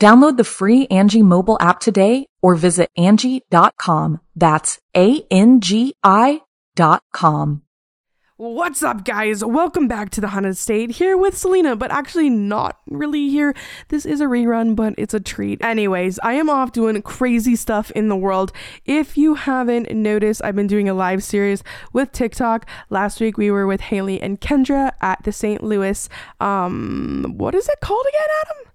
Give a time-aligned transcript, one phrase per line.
[0.00, 4.20] Download the free Angie mobile app today or visit Angie.com.
[4.34, 6.40] That's A-N-G-I
[6.74, 7.62] dot com.
[8.38, 9.44] What's up, guys?
[9.44, 13.54] Welcome back to the Haunted Estate here with Selena, but actually not really here.
[13.86, 15.62] This is a rerun, but it's a treat.
[15.62, 18.50] Anyways, I am off doing crazy stuff in the world.
[18.84, 22.66] If you haven't noticed, I've been doing a live series with TikTok.
[22.90, 25.62] Last week we were with Haley and Kendra at the St.
[25.62, 26.08] Louis,
[26.40, 28.71] um, what is it called again, Adam?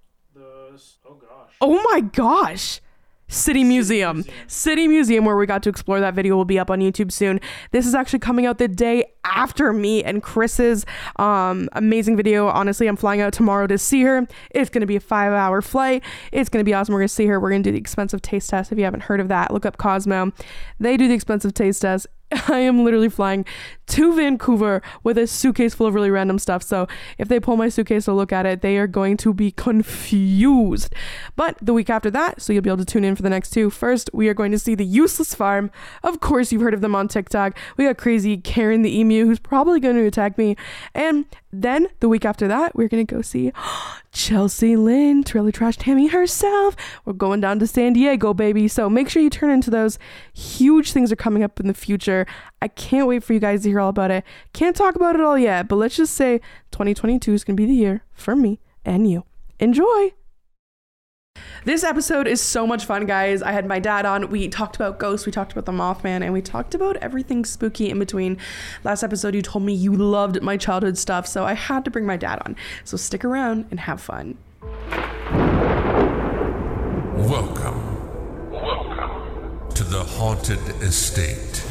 [1.61, 2.81] Oh my gosh.
[3.29, 4.23] City Museum.
[4.47, 7.41] City Museum, where we got to explore that video, will be up on YouTube soon.
[7.71, 10.85] This is actually coming out the day after me and Chris's
[11.17, 12.47] um, amazing video.
[12.47, 14.25] Honestly, I'm flying out tomorrow to see her.
[14.51, 16.03] It's going to be a five hour flight.
[16.31, 16.93] It's going to be awesome.
[16.93, 17.39] We're going to see her.
[17.39, 18.71] We're going to do the expensive taste test.
[18.71, 20.31] If you haven't heard of that, look up Cosmo.
[20.79, 22.07] They do the expensive taste test.
[22.47, 23.45] I am literally flying
[23.87, 26.61] to Vancouver with a suitcase full of really random stuff.
[26.61, 29.51] So if they pull my suitcase to look at it, they are going to be
[29.51, 30.93] confused.
[31.35, 33.51] But the week after that, so you'll be able to tune in for the next
[33.51, 33.69] two.
[33.69, 35.71] First, we are going to see the Useless Farm.
[36.03, 37.57] Of course, you've heard of them on TikTok.
[37.77, 40.57] We got crazy Karen the Emu, who's probably going to attack me.
[40.93, 43.51] And then the week after that, we're to go see
[44.11, 46.75] Chelsea Lynn, Trailer Trash Tammy herself.
[47.05, 48.67] We're going down to San Diego, baby.
[48.67, 49.97] So make sure you turn into those.
[50.33, 52.25] Huge things are coming up in the future.
[52.61, 54.23] I can't wait for you guys to hear all about it.
[54.53, 56.39] Can't talk about it all yet, but let's just say
[56.71, 59.23] 2022 is to be the year for me and you.
[59.59, 60.11] Enjoy!
[61.65, 63.41] This episode is so much fun, guys.
[63.41, 64.29] I had my dad on.
[64.29, 67.89] We talked about ghosts, we talked about the Mothman, and we talked about everything spooky
[67.89, 68.37] in between.
[68.83, 72.05] Last episode, you told me you loved my childhood stuff, so I had to bring
[72.05, 72.55] my dad on.
[72.85, 74.37] So stick around and have fun.
[77.17, 78.51] Welcome.
[78.51, 81.66] Welcome to the Haunted Estate.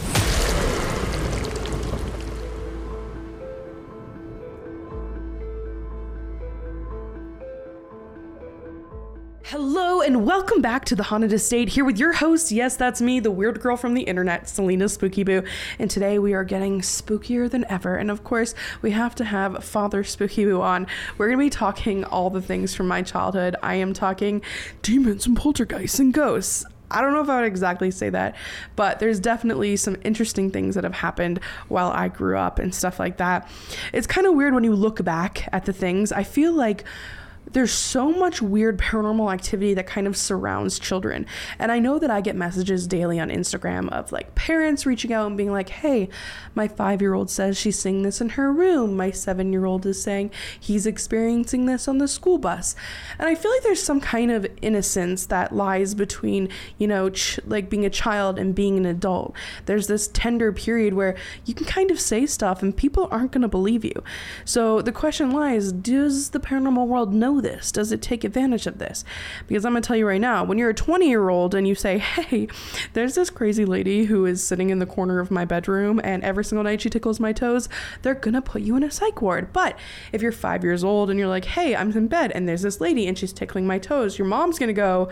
[9.50, 12.50] Hello and welcome back to the Haunted Estate here with your host.
[12.50, 15.44] Yes, that's me, the weird girl from the internet, Selena Spooky Boo.
[15.78, 17.94] And today we are getting spookier than ever.
[17.94, 20.88] And of course, we have to have Father Spooky Boo on.
[21.16, 23.54] We're going to be talking all the things from my childhood.
[23.62, 24.42] I am talking
[24.82, 26.64] demons and poltergeists and ghosts.
[26.90, 28.34] I don't know if I would exactly say that,
[28.74, 32.98] but there's definitely some interesting things that have happened while I grew up and stuff
[32.98, 33.48] like that.
[33.92, 36.10] It's kind of weird when you look back at the things.
[36.10, 36.82] I feel like
[37.52, 41.26] there's so much weird paranormal activity that kind of surrounds children.
[41.58, 45.26] And I know that I get messages daily on Instagram of like parents reaching out
[45.26, 46.08] and being like, hey,
[46.54, 48.96] my five year old says she's seeing this in her room.
[48.96, 52.74] My seven year old is saying he's experiencing this on the school bus.
[53.18, 56.48] And I feel like there's some kind of innocence that lies between,
[56.78, 59.34] you know, ch- like being a child and being an adult.
[59.66, 63.42] There's this tender period where you can kind of say stuff and people aren't going
[63.42, 64.02] to believe you.
[64.44, 67.72] So the question lies does the paranormal world know this?
[67.72, 69.04] Does it take advantage of this?
[69.46, 71.66] Because I'm going to tell you right now, when you're a 20 year old and
[71.66, 72.48] you say, hey,
[72.92, 76.44] there's this crazy lady who is sitting in the corner of my bedroom and every
[76.44, 77.68] single night she tickles my toes,
[78.02, 79.52] they're going to put you in a psych ward.
[79.52, 79.78] But
[80.12, 82.80] if you're five years old and you're like, hey, I'm in bed and there's this
[82.80, 85.08] lady and she's tickling my toes, your mom's going to go,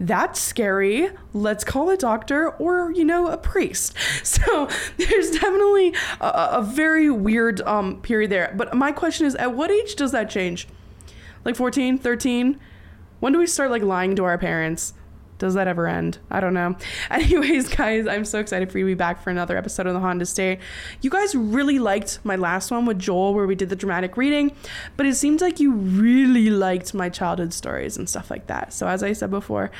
[0.00, 1.10] that's scary.
[1.32, 3.94] Let's call a doctor or, you know, a priest.
[4.24, 8.52] So there's definitely a, a very weird um, period there.
[8.56, 10.66] But my question is, at what age does that change?
[11.44, 12.60] Like 14, 13?
[13.20, 14.94] When do we start like lying to our parents?
[15.38, 16.18] Does that ever end?
[16.30, 16.76] I don't know.
[17.10, 20.00] Anyways, guys, I'm so excited for you to be back for another episode of the
[20.00, 20.60] Haunted Estate.
[21.00, 24.52] You guys really liked my last one with Joel where we did the dramatic reading,
[24.96, 28.72] but it seems like you really liked my childhood stories and stuff like that.
[28.72, 29.70] So as I said before,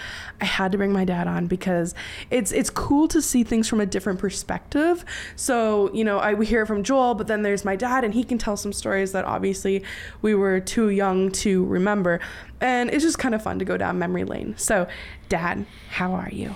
[0.40, 1.94] I had to bring my dad on because
[2.30, 5.04] it's it's cool to see things from a different perspective.
[5.36, 8.24] So, you know, I we hear from Joel, but then there's my dad and he
[8.24, 9.84] can tell some stories that obviously
[10.20, 12.20] we were too young to remember.
[12.60, 14.54] And it's just kind of fun to go down memory lane.
[14.56, 14.86] So,
[15.28, 16.54] Dad, how are you?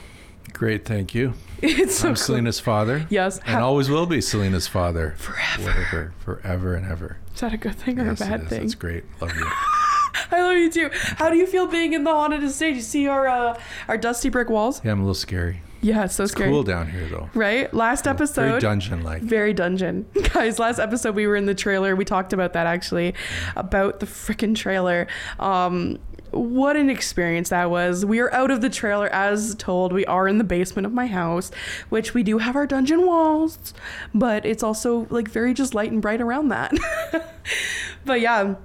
[0.53, 1.35] Great, thank you.
[1.61, 2.23] It's so I'm cool.
[2.23, 3.07] Selena's father.
[3.11, 3.41] Yes.
[3.45, 5.17] And always will be Selena's father.
[5.19, 5.73] Forever.
[5.73, 7.17] Forever, forever and ever.
[7.35, 8.49] Is that a good thing or yes, a bad it is.
[8.49, 8.61] thing?
[8.61, 9.05] That's great.
[9.21, 9.45] Love you.
[10.31, 10.91] I love you too.
[10.93, 12.77] How do you feel being in the haunted estate?
[12.77, 14.81] You see our uh, our dusty brick walls?
[14.85, 15.63] Yeah, I'm a little scary.
[15.81, 16.51] Yeah, it's so It's scary.
[16.51, 17.31] cool down here, though.
[17.35, 17.73] Right?
[17.73, 18.49] Last episode.
[18.49, 19.23] Very dungeon-like.
[19.23, 20.07] Very dungeon.
[20.35, 21.95] Guys, last episode we were in the trailer.
[21.95, 23.15] We talked about that actually,
[23.57, 25.07] about the freaking trailer.
[25.39, 25.99] Um,
[26.31, 28.05] what an experience that was.
[28.05, 29.93] We are out of the trailer as told.
[29.93, 31.51] We are in the basement of my house,
[31.89, 33.73] which we do have our dungeon walls,
[34.15, 36.73] but it's also like very just light and bright around that.
[38.05, 38.57] but yeah.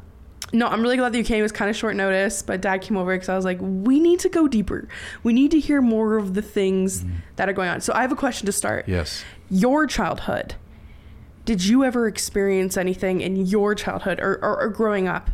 [0.53, 1.39] No, I'm really glad that you came.
[1.39, 3.99] It was kind of short notice, but dad came over because I was like, we
[3.99, 4.87] need to go deeper.
[5.23, 7.15] We need to hear more of the things mm-hmm.
[7.37, 7.81] that are going on.
[7.81, 9.23] So I have a question to start Yes.
[9.49, 10.55] your childhood
[11.45, 15.29] did you ever experience anything in your childhood or, or, or growing up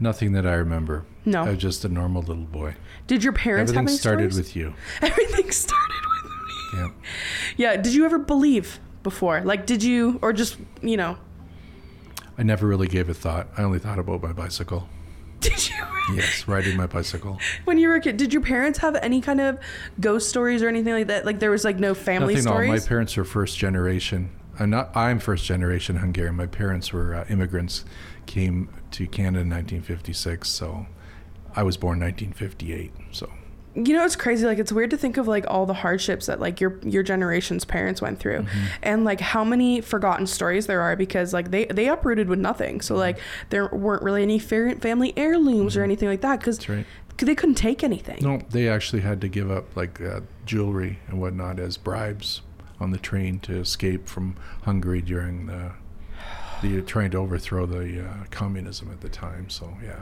[0.00, 1.04] Nothing that I remember.
[1.24, 1.44] No.
[1.44, 2.74] I was just a normal little boy.
[3.06, 4.36] did your parents Everything started stories?
[4.48, 4.74] with you.
[5.02, 6.88] everything started with me Yeah.
[7.56, 11.16] yeah did you ever believe before like did you or just you know
[12.42, 13.46] I never really gave it thought.
[13.56, 14.88] I only thought about my bicycle.
[15.40, 15.76] did you
[16.12, 17.38] Yes, riding my bicycle.
[17.66, 19.60] when you were a kid did your parents have any kind of
[20.00, 22.66] ghost stories or anything like that like there was like no family Nothing.
[22.66, 24.32] No, my parents are first generation.
[24.58, 24.90] I'm not.
[24.96, 26.34] I'm first generation Hungarian.
[26.34, 27.84] My parents were uh, immigrants,
[28.26, 30.50] came to Canada in 1956.
[30.50, 30.86] So,
[31.54, 32.92] I was born 1958.
[33.12, 33.30] So,
[33.74, 36.38] you know it's crazy like it's weird to think of like all the hardships that
[36.40, 38.64] like your your generation's parents went through Mm-hmm.
[38.82, 42.74] and like how many forgotten stories there are because like they they uprooted with nothing
[42.76, 42.80] Mm-hmm.
[42.82, 43.18] so like
[43.50, 46.84] there weren't really any family heirlooms or anything like that because right.
[47.16, 51.18] they couldn't take anything No, they actually had to give up like uh, jewelry and
[51.20, 52.42] whatnot as bribes
[52.78, 55.72] on the train to escape from Hungary during the
[56.62, 59.50] the trying to overthrow the uh, communism at the time.
[59.50, 60.00] So yeah,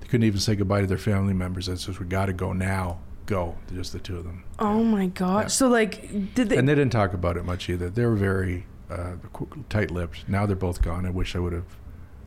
[0.00, 1.66] they couldn't even say goodbye to their family members.
[1.66, 4.44] They said, "We got to go now." Go, just the two of them.
[4.58, 5.46] oh my god Yeah.
[5.48, 7.88] so like did they and they didn't talk about it much either.
[7.90, 9.12] They were very uh,
[9.68, 10.28] tight-lipped.
[10.28, 11.06] Now they're both gone.
[11.06, 11.64] I wish I would have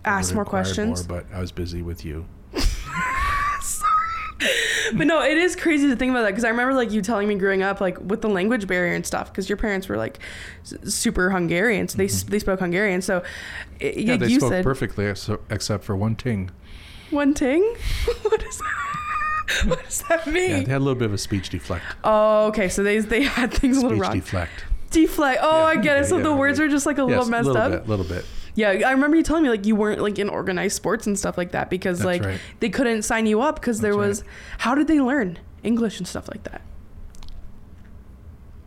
[0.06, 2.26] asked more questions more, but I was busy with you.
[3.60, 3.92] Sorry.
[4.96, 7.28] But no it is crazy to think about that because i remember like you telling
[7.28, 10.20] me growing up like with the language barrier and stuff because your parents were like
[10.62, 13.18] s- super hungarian so they, s they spoke hungarian so
[13.82, 14.00] i- Mm-hmm.
[14.00, 16.52] Yeah, like they you spoke said perfectly, ex- except for one ting.
[17.12, 17.62] one ting
[18.24, 18.96] what is that
[19.66, 21.84] what does that mean Yeah, they had a little bit of a speech deflect.
[22.04, 22.70] Oh, okay.
[22.70, 24.14] So they they had things a little Speech wrong.
[24.14, 24.66] deflect.
[24.92, 25.40] Deflect.
[25.44, 26.06] Oh, I get it.
[26.06, 27.86] So Yeah, the yeah, words were just like a little messed little up.
[27.86, 28.26] A little bit.
[28.56, 31.38] Yeah, I remember you telling me like you weren't like in organized sports and stuff
[31.38, 32.40] like that because That's like right.
[32.62, 34.24] they couldn't sign you up because there was.
[34.60, 36.62] How did they learn English and stuff like that?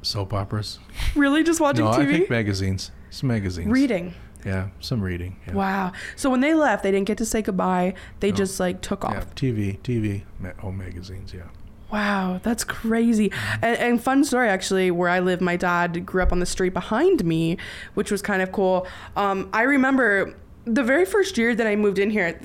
[0.02, 0.78] Soap operas.
[1.16, 2.90] Really, just watching No, I TV, think magazines.
[3.10, 3.68] Some magazines.
[3.70, 4.14] reading.
[4.44, 5.36] Yeah, some reading.
[5.46, 5.54] Yeah.
[5.54, 5.92] Wow.
[6.16, 7.94] So when they left, they didn't get to say goodbye.
[8.20, 8.36] They No.
[8.36, 9.14] just like took off.
[9.14, 10.22] Yeah, TV, TV,
[10.62, 11.32] oh, magazines.
[11.34, 11.42] Yeah.
[11.90, 13.32] Wow, that's crazy.
[13.62, 16.74] And, and fun story actually, where I live, my dad grew up on the street
[16.74, 17.56] behind me,
[17.94, 18.86] which was kind of cool.
[19.16, 20.34] Um, I remember
[20.66, 22.38] the very first year that I moved in here.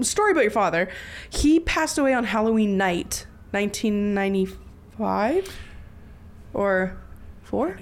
[0.00, 0.88] Story about your father.
[1.28, 5.54] He passed away on Halloween night, 1995,
[6.54, 6.96] or
[7.42, 7.76] four.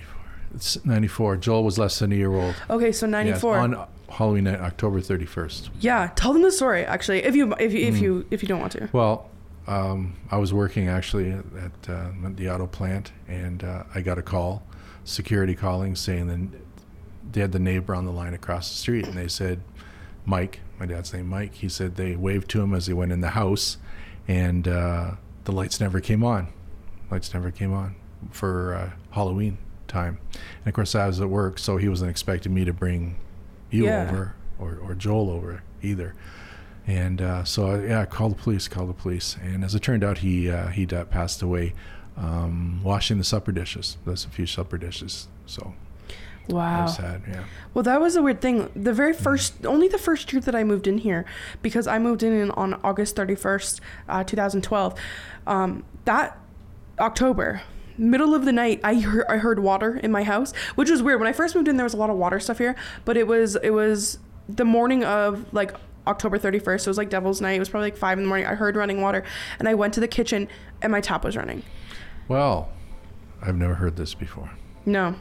[0.58, 1.36] It's 94.
[1.36, 2.52] Joel was less than a year old.
[2.68, 3.58] Okay, so Yes, 94.
[3.58, 5.68] on Halloween night, October 31st.
[5.78, 7.94] yeah, tell them the story actually, if you if you Hmm.
[7.94, 8.88] if you if you don't want to.
[8.92, 9.30] Well,
[9.68, 14.18] um, I was working actually at, at uh, the auto plant, and uh, I got
[14.18, 14.64] a call,
[15.04, 16.58] security calling, saying that
[17.32, 19.60] they had the neighbor on the line across the street, and they said,
[20.26, 21.54] Mike, my dad's name Mike.
[21.54, 23.76] He said they waved to him as he went in the house,
[24.26, 25.12] and uh,
[25.44, 26.48] the lights never came on.
[27.12, 27.94] Lights never came on
[28.32, 29.58] for uh, Halloween
[29.88, 33.16] time, and of course I was at work, so he wasn't expecting me to bring
[33.70, 34.06] you Yeah.
[34.08, 36.14] over or, or Joel over either.
[36.86, 39.36] And uh, so, uh, yeah, call the police, call the police.
[39.42, 41.74] And as it turned out, he uh, he passed away
[42.16, 43.98] um, washing the supper dishes.
[44.06, 45.28] There's a few supper dishes.
[45.46, 45.74] So
[46.48, 46.86] Wow.
[46.86, 47.20] sad.
[47.28, 47.44] Yeah.
[47.74, 48.70] Well, that was a weird thing.
[48.74, 51.26] The very first, only the first year that I moved in here,
[51.60, 54.94] because I moved in in- on August 31st, uh, 2012.
[55.46, 56.38] Um, that
[56.98, 57.60] October,
[57.98, 61.20] middle of the night, I heard, I heard water in my house, which was weird.
[61.20, 63.26] When I first moved in, there was a lot of water stuff here, but it
[63.26, 65.74] was, it was the morning of like
[66.06, 66.80] October 31st.
[66.80, 67.52] So it was like Devil's Night.
[67.52, 68.46] It was probably like five in the morning.
[68.46, 69.24] I heard running water
[69.58, 70.48] and I went to the kitchen
[70.80, 71.62] and my tap was running.
[72.28, 72.70] Well,
[73.42, 74.50] I've never heard this before.
[74.86, 75.16] No.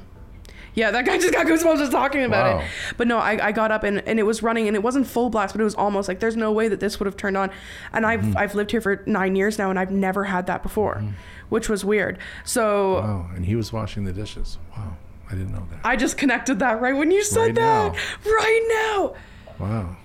[0.78, 2.60] Yeah, that guy just got goosebumps just talking about Wow.
[2.62, 2.68] it.
[2.98, 5.32] But no, I, I got up and, and it was running and it wasn't full
[5.32, 7.50] blast, but it was almost like there's no way that this would have turned on.
[7.94, 8.38] And I've Mm-hmm.
[8.38, 11.04] I've lived here for nine years now and I've never had that before,
[11.50, 12.20] which was weird.
[12.46, 13.30] So Wow.
[13.36, 14.60] And he was washing the dishes.
[14.78, 14.98] Wow.
[15.30, 15.80] I didn't know that.
[15.84, 17.94] I just connected that right when you said Right that.
[17.94, 18.32] now.
[18.32, 19.16] Right now.
[19.60, 19.96] Wow.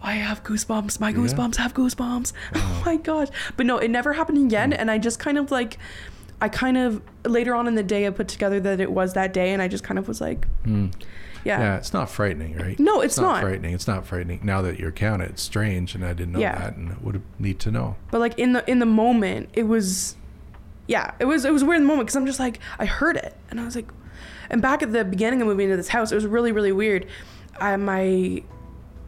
[0.00, 1.00] I have goosebumps.
[1.00, 2.32] My goosebumps have goosebumps.
[2.54, 3.28] Oh my gosh.
[3.56, 4.70] But no, it never happened again.
[4.72, 4.76] Mm.
[4.78, 5.78] And I just kind of like,
[6.44, 9.32] I kind of later on in the day, I put together that it was that
[9.32, 9.54] day.
[9.54, 10.88] And I just kind of was like, hmm.
[11.42, 11.58] yeah.
[11.58, 12.78] Yeah, it's not frightening, right?
[12.78, 13.40] No, it's not.
[13.40, 13.72] frightening.
[13.72, 14.40] It's not frightening.
[14.42, 16.58] Now that you're it, it's strange, and I didn't know Yeah.
[16.58, 17.96] that, and would need to know.
[18.10, 20.16] But like in the in the moment, it was,
[20.86, 23.16] yeah, it was it was weird in the moment because I'm just like I heard
[23.16, 23.88] it and I was like,
[24.50, 27.06] and back at the beginning of moving into this house, it was really really weird.
[27.58, 28.42] I, my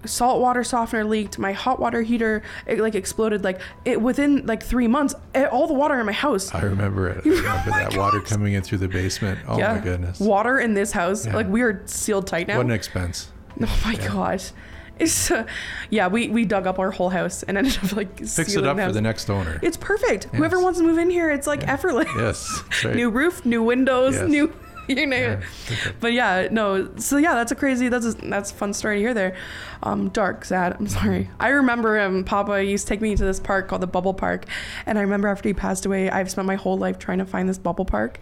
[0.07, 1.39] salt water softener leaked.
[1.39, 3.45] My hot water heater it like exploded.
[3.45, 6.55] Like it within like three months, it, all the water in my house.
[6.55, 7.23] I remember it.
[7.27, 9.39] I remember that water coming in through the basement.
[9.49, 10.21] Oh my goodness.
[10.21, 11.35] Water in this house, Yeah.
[11.37, 12.57] like we are sealed tight now.
[12.59, 13.31] What an expense.
[13.61, 14.53] oh my gosh.
[14.99, 15.45] It's uh,
[15.91, 18.79] yeah, we we dug up our whole house and ended up like Fix it up
[18.79, 19.61] for the next owner.
[19.63, 20.25] It's perfect.
[20.35, 22.09] Whoever wants to move in here, it's like effortless.
[22.17, 22.63] yes.
[22.85, 22.97] right.
[22.97, 24.29] new roof, new windows, Yes.
[24.29, 24.53] new
[24.97, 25.17] you know.
[25.17, 25.41] Yeah.
[26.01, 26.91] But yeah, no.
[26.97, 27.89] So yeah, that's a crazy.
[27.89, 29.37] That's a, that's a fun story to hear there.
[29.83, 30.77] Um, dark, sad.
[30.79, 31.31] I'm sorry.
[31.41, 34.47] I remember um, Papa used to take me to this park called the Bubble Park,
[34.87, 37.49] and I remember after he passed away, I've spent my whole life trying to find
[37.49, 38.19] this Bubble Park.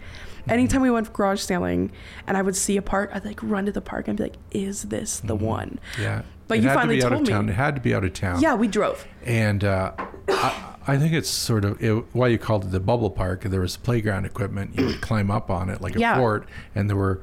[0.47, 1.91] Anytime we went garage sailing,
[2.27, 4.35] and I would see a park, I'd like run to the park and be like,
[4.51, 6.21] "Is this the one?" Yeah.
[6.47, 7.33] But it you had finally to be out told of me.
[7.33, 7.49] town.
[7.49, 8.39] It had to be out of town.
[8.39, 9.03] Yeah, we drove.
[9.25, 9.93] And uh,
[10.29, 13.41] I, I think it's sort of it, why you called it the bubble park.
[13.43, 14.77] There was playground equipment.
[14.77, 16.17] You would climb up on it like a Yeah.
[16.17, 17.21] fort, and there were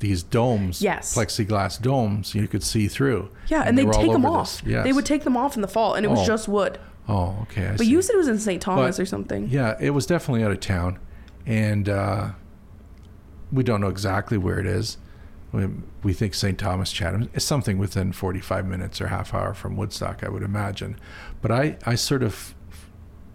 [0.00, 1.14] these domes, Yes.
[1.14, 3.28] plexiglass domes you could see through.
[3.48, 4.62] Yeah, and, they they'd take them off.
[4.64, 4.84] Yes.
[4.84, 6.26] They would take them off in the fall, and it was Oh.
[6.26, 6.78] just wood.
[7.08, 7.66] Oh, okay.
[7.68, 7.86] I But see.
[7.90, 8.62] you said it was in St.
[8.62, 9.48] Thomas But, or something.
[9.50, 10.98] Yeah, it was definitely out of town,
[11.46, 12.28] and uh,
[13.52, 14.96] we don't know exactly where it is.
[15.52, 15.66] We,
[16.04, 16.56] we think St.
[16.58, 20.96] Thomas Chatham is something within 45 minutes or half hour from Woodstock, I would imagine.
[21.42, 22.54] But I, I sort of,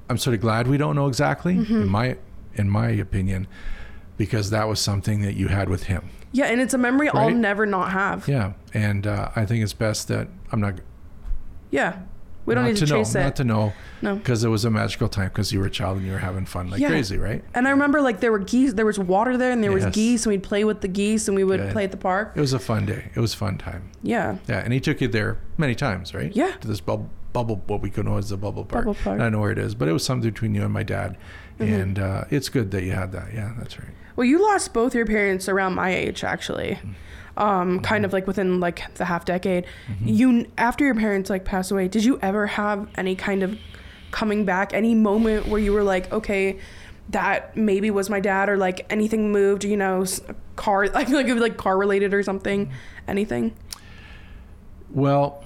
[0.10, 1.82] I'm sort of glad we don't know exactly, Mm-hmm.
[1.84, 2.18] in my,
[2.56, 3.48] in my opinion,
[4.18, 6.10] because that was something that you had with him.
[6.32, 8.28] Yeah, and it's a memory I'll never not have.
[8.28, 10.76] Yeah, and uh, I think it's best that I'm not.
[11.72, 12.00] Yeah.
[12.46, 13.20] We don't need to, know, chase it.
[13.22, 14.16] Not to know, No.
[14.18, 16.46] because it was a magical time because you were a child and you were having
[16.46, 16.90] fun like Yeah.
[16.90, 17.44] crazy, right?
[17.56, 20.26] And I remember like there were geese, there was water there, and there was geese,
[20.28, 21.72] and we'd play with the geese, and we would Good.
[21.72, 22.34] play at the park.
[22.36, 23.10] It was a fun day.
[23.16, 23.90] It was a fun time.
[24.04, 24.36] Yeah.
[24.48, 26.32] Yeah, and he took you there many times, right?
[26.36, 26.52] Yeah.
[26.62, 28.86] To this bubble, bubble what we could know as the bubble park.
[28.86, 29.20] Bubble park.
[29.20, 31.18] I don't know where it is, but it was something between you and my dad,
[31.60, 31.74] Mm-hmm.
[31.74, 33.34] and uh, it's good that you had that.
[33.34, 33.88] Yeah, that's right.
[34.18, 36.72] Well, you lost both your parents around my age, actually.
[36.82, 36.92] Mm-hmm.
[37.38, 39.66] Um, kind of like within like the half decade.
[40.04, 43.58] You after your parents like passed away, did you ever have any kind of
[44.12, 46.60] coming back, any moment where you were like, okay,
[47.10, 50.06] that maybe was my dad, or like anything moved, you know,
[50.58, 52.72] car, I feel like it was like car related or something,
[53.08, 53.54] anything.
[54.90, 55.44] Well,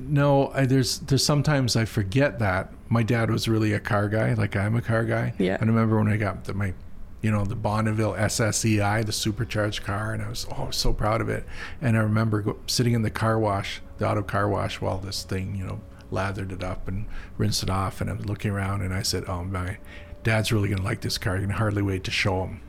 [0.00, 4.34] no, I, there's there's sometimes I forget that my dad was really a car guy,
[4.34, 5.34] like I'm a car guy.
[5.38, 5.56] Yeah.
[5.60, 6.74] I remember when I got the, my,
[7.22, 11.28] you know, the Bonneville SSEI, the supercharged car, and I was oh so proud of
[11.28, 11.44] it.
[11.80, 15.22] And I remember go, sitting in the car wash, the auto car wash, while this
[15.22, 15.80] thing, you know,
[16.10, 17.06] lathered it up and
[17.38, 19.78] rinsed it off, and I was looking around, and I said, oh my,
[20.22, 21.36] dad's really gonna like this car.
[21.36, 22.60] I can hardly wait to show him.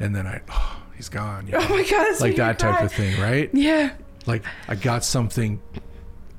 [0.00, 1.46] And then I, oh, he's gone.
[1.46, 2.84] you Oh my god, like that type cry.
[2.84, 3.50] of thing, right?
[3.52, 3.92] Yeah,
[4.26, 5.60] Like I got something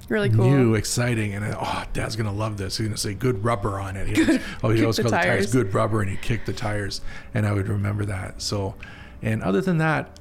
[0.10, 0.50] really cool.
[0.50, 2.78] new, exciting, and oh, Dad's gonna love this.
[2.78, 4.08] He's gonna say good rubber on it.
[4.08, 5.52] He goes, oh, he always called the tires tires.
[5.52, 7.02] good rubber, and he kicked the tires,
[7.34, 8.42] and I would remember that.
[8.42, 8.76] So,
[9.22, 10.20] and other than that,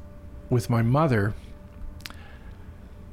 [0.50, 1.35] with my mother,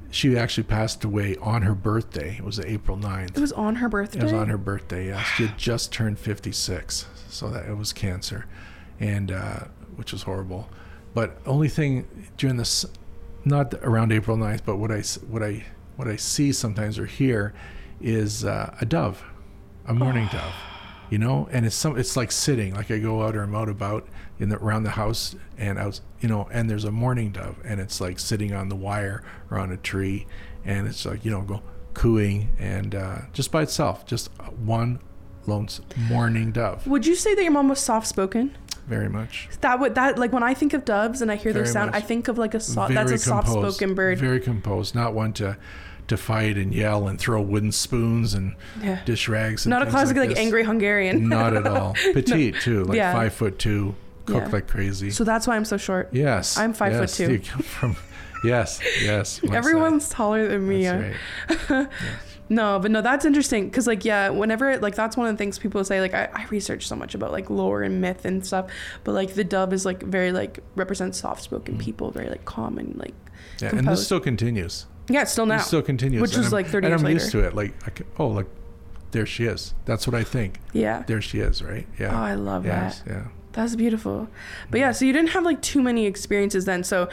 [0.09, 2.37] she actually passed away on her birthday.
[2.37, 3.35] It was April 9th.
[3.35, 4.19] It was on her birthday.
[4.19, 5.07] It was on her birthday.
[5.07, 8.45] Yeah, she had just turned 56, so that it was cancer,
[8.99, 9.59] and uh,
[9.95, 10.69] which was horrible.
[11.13, 12.85] But only thing during this,
[13.43, 15.65] not around April 9th, but what I what I
[15.95, 17.53] what I see sometimes or hear
[18.01, 19.23] is uh, a dove,
[19.87, 20.53] a mourning dove,
[21.09, 23.69] you know, and it's some it's like sitting, like I go out or I'm out
[23.69, 24.07] about
[24.39, 27.57] in the around the house and I was you know, and there's a mourning dove
[27.63, 30.27] and it's like sitting on the wire or on a tree,
[30.63, 31.61] and it's like you know go
[31.93, 34.99] cooing and uh, just by itself, just one
[35.47, 35.67] lone
[36.09, 38.57] mourning dove, Would you say that your mom was soft spoken?
[38.87, 39.49] very much.
[39.61, 42.03] That would that like when I think of doves and I hear their sound, much.
[42.03, 42.93] I think of like a soft.
[42.93, 44.19] Very that's a soft spoken bird.
[44.19, 45.57] Very composed, not one to
[46.07, 48.99] to fight and yell and throw wooden spoons and Yeah.
[49.05, 49.65] dish rags.
[49.65, 50.37] And Not a classic like, this.
[50.39, 51.27] angry Hungarian.
[51.29, 51.95] Not at all.
[52.13, 53.13] Petite too, like Yeah.
[53.13, 53.95] five foot two,
[54.25, 54.53] cooked Yeah.
[54.53, 55.09] like crazy.
[55.11, 56.09] so that's why I'm so short.
[56.11, 57.33] yes, I'm five foot two.
[57.33, 57.95] You come from,
[58.43, 59.41] yes, yes.
[59.43, 59.57] my side.
[59.57, 60.83] Everyone's taller than me.
[60.83, 61.87] That's right.
[62.47, 65.57] No, but no, that's interesting because, like, yeah, whenever, like, that's one of the things
[65.57, 65.99] people say.
[65.99, 68.69] Like, I, I research so much about, like, lore and myth and stuff,
[69.03, 72.77] but, like, the dove is, like, very, like, represents soft spoken people, very, like, calm
[72.77, 73.15] and, like,
[73.57, 73.61] Mm.
[73.61, 74.85] Yeah, and this still continues.
[75.09, 75.57] Yeah, it's still now.
[75.57, 76.21] It still continues.
[76.21, 77.13] Which and was, I'm- like, 30 and I'm later.
[77.13, 77.53] used to it.
[77.55, 78.47] Like, I can, oh, like,
[79.11, 79.73] there she is.
[79.85, 80.59] That's what I think.
[80.73, 81.03] yeah.
[81.07, 81.87] There she is, right?
[81.99, 82.13] Yeah.
[82.13, 83.09] Oh, I love yes, that.
[83.09, 83.23] Yeah.
[83.53, 84.27] That's beautiful.
[84.69, 86.83] But yeah, so you didn't have like too many experiences then.
[86.83, 87.07] So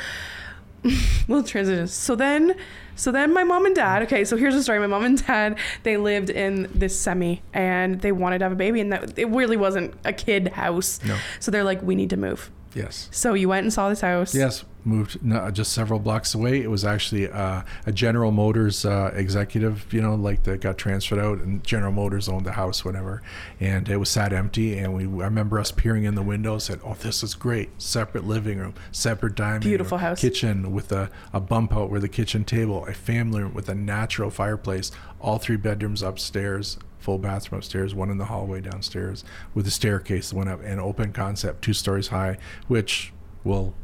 [1.29, 1.87] we'll transition.
[1.87, 2.57] So then,
[2.97, 4.03] so then my mom and dad.
[4.03, 4.81] Okay, so here's the story.
[4.81, 8.57] My mom and dad they lived in this semi and they wanted to have a
[8.57, 10.99] baby, and that it really wasn't a kid house.
[11.05, 11.17] No.
[11.39, 12.51] So they're like, we need to move.
[12.75, 13.09] Yes.
[13.11, 14.35] So you went and saw this house.
[14.35, 16.62] Yes, moved no, just several blocks away.
[16.62, 21.19] It was actually uh, a General Motors uh, executive, you know, like that got transferred
[21.19, 23.23] out, and General Motors owned the house, whatever.
[23.61, 26.81] And it was sat empty, and we I remember us peering in the window, said,
[26.85, 27.71] "Oh, this is great!
[27.81, 30.21] Separate living room, separate dining Beautiful room, house.
[30.21, 33.75] kitchen with a, a bump out where the kitchen table, a family room with a
[33.75, 39.67] natural fireplace, all three bedrooms upstairs." Full bathroom upstairs, one in the hallway downstairs, with
[39.67, 43.75] a staircase that went up, and open concept, two stories high, which will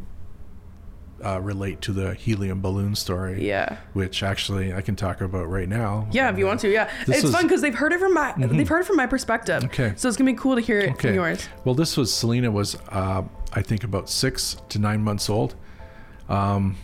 [1.24, 3.44] uh, relate to the helium balloon story.
[3.44, 3.78] Yeah.
[3.92, 6.06] Which actually I can talk about right now.
[6.12, 6.88] Yeah, if you want to, yeah.
[7.06, 9.06] This it's was- fun because they've heard it from my they've heard it from my
[9.08, 9.64] perspective.
[9.64, 9.94] Okay.
[9.96, 11.48] So it's gonna be cool to hear it from yours.
[11.64, 15.56] Well, this was Selena was uh, I think about six to nine months old.
[16.28, 16.76] Um,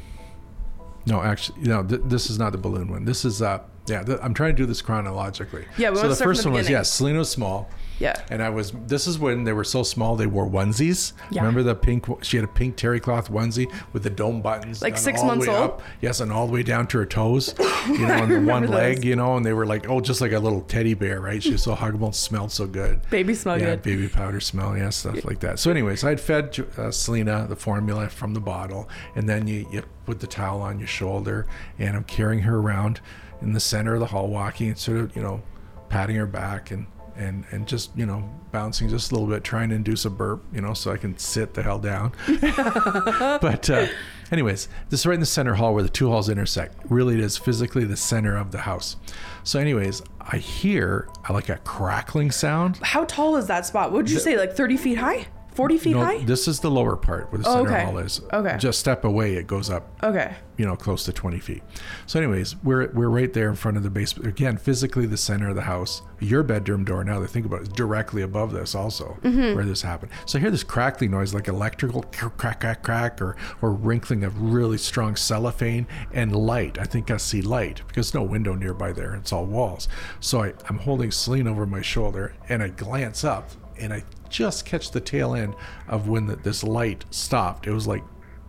[1.06, 1.84] no, actually, no.
[1.84, 3.04] Th- this is not the balloon one.
[3.04, 4.02] This is uh, yeah.
[4.02, 5.66] Th- I'm trying to do this chronologically.
[5.76, 6.82] Yeah, we so the first the one was yeah.
[6.82, 7.68] Selena was small.
[7.98, 8.20] Yeah.
[8.30, 8.72] And I was.
[8.86, 11.12] This is when they were so small they wore onesies.
[11.30, 11.42] Yeah.
[11.42, 12.06] Remember the pink?
[12.22, 14.82] She had a pink terry cloth onesie with the dome buttons.
[14.82, 15.64] Like six all the months way old?
[15.64, 15.82] Up.
[16.00, 17.54] Yes, and all the way down to her toes.
[17.84, 18.96] You know, on the one leg.
[18.96, 19.04] those.
[19.04, 21.42] You know, and they were like, oh, just like a little teddy bear, right?
[21.42, 23.02] She was so huggable and smelled so good.
[23.10, 23.82] Baby smell yeah, good.
[23.82, 25.58] baby powder smell, yeah, stuff like that.
[25.58, 29.82] So, anyways, I'd fed uh, Selena the formula from the bottle, and then you, you
[30.06, 31.46] put the towel on your shoulder,
[31.78, 33.02] and I'm carrying her around
[33.44, 35.42] in the center of the hall, walking and sort of, you know,
[35.88, 36.86] patting her back and
[37.16, 40.44] and and just you know bouncing just a little bit, trying to induce a burp,
[40.52, 42.12] you know, so I can sit the hell down.
[43.40, 43.86] but uh,
[44.30, 46.76] anyways, this is right in the center hall where the two halls intersect.
[46.88, 48.96] Really, it is physically the center of the house.
[49.42, 52.78] So, anyways, I hear uh, like a crackling sound.
[52.82, 53.90] How tall is that spot?
[53.90, 54.36] What would you say?
[54.36, 55.26] Like thirty feet high?
[55.54, 56.18] Forty feet No, high?
[56.24, 57.84] this is the lower part where the Oh, center okay.
[57.84, 58.20] hall is.
[58.32, 58.56] Okay.
[58.58, 60.34] Just step away, it goes up, okay.
[60.56, 61.62] you know, close to 20 feet.
[62.06, 64.26] So, anyways, we're we're right there in front of the basement.
[64.28, 66.02] Again, physically the center of the house.
[66.20, 69.54] Your bedroom door, now that I think about it, is directly above this also, Mm-hmm.
[69.54, 70.10] where this happened.
[70.26, 74.40] So I hear this crackling noise, like electrical crack, crack, crack, or or wrinkling of
[74.40, 76.78] really strong cellophane and light.
[76.78, 79.14] I think I see light because no window nearby there.
[79.14, 79.86] It's all walls.
[80.20, 84.02] So I, I'm holding Celine over my shoulder, and I glance up, and I
[84.34, 85.54] just catch the tail end
[85.86, 87.68] of when the, this light stopped.
[87.68, 88.02] It was like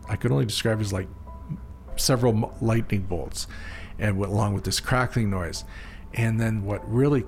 [0.10, 1.08] I could only describe it as like
[1.96, 3.48] several lightning bolts,
[4.00, 5.64] and went along with this crackling noise.
[6.16, 7.24] And then what really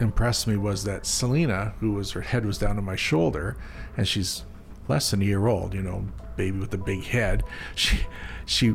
[0.00, 3.56] impressed me was that Selena, who was her head was down on my shoulder,
[3.98, 4.44] and she's
[4.88, 6.06] less than a year old, you know,
[6.36, 7.44] baby with a big head.
[7.74, 8.00] She
[8.46, 8.74] she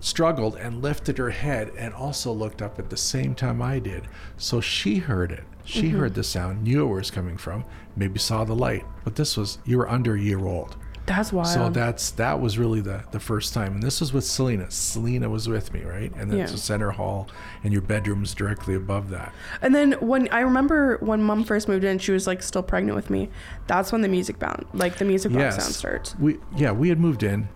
[0.00, 4.08] struggled and lifted her head and also looked up at the same time I did.
[4.36, 5.44] So she heard it.
[5.64, 5.98] She Mm-hmm.
[5.98, 7.64] heard the sound, knew where it was coming from,
[7.96, 8.84] maybe saw the light.
[9.02, 10.76] But this was you were under a year old.
[11.06, 11.44] That's why.
[11.44, 14.70] So that's that was really the the first time, and this was with Selena.
[14.70, 16.10] Selena was with me, right?
[16.16, 16.56] And then it's Yeah.
[16.56, 17.28] a center hall,
[17.62, 19.32] and your bedroom's directly above that.
[19.60, 22.96] and then when I remember when mom first moved in, she was like still pregnant
[22.96, 23.28] with me.
[23.66, 26.16] That's when the music bound, like the music box sound starts.
[26.18, 27.48] We yeah we had moved in,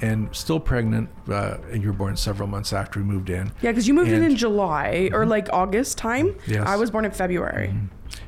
[0.00, 1.10] and still pregnant.
[1.28, 3.52] Uh, and you were born several months after we moved in.
[3.60, 6.34] Yeah, because you moved in And- in July or like August time.
[6.46, 6.66] Yes.
[6.66, 7.74] I was born in February.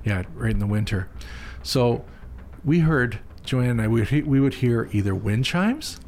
[0.05, 1.09] Yeah, right in the winter.
[1.62, 2.05] So
[2.64, 3.88] we heard Joanne and I.
[3.88, 5.98] We he- we would hear either wind chimes,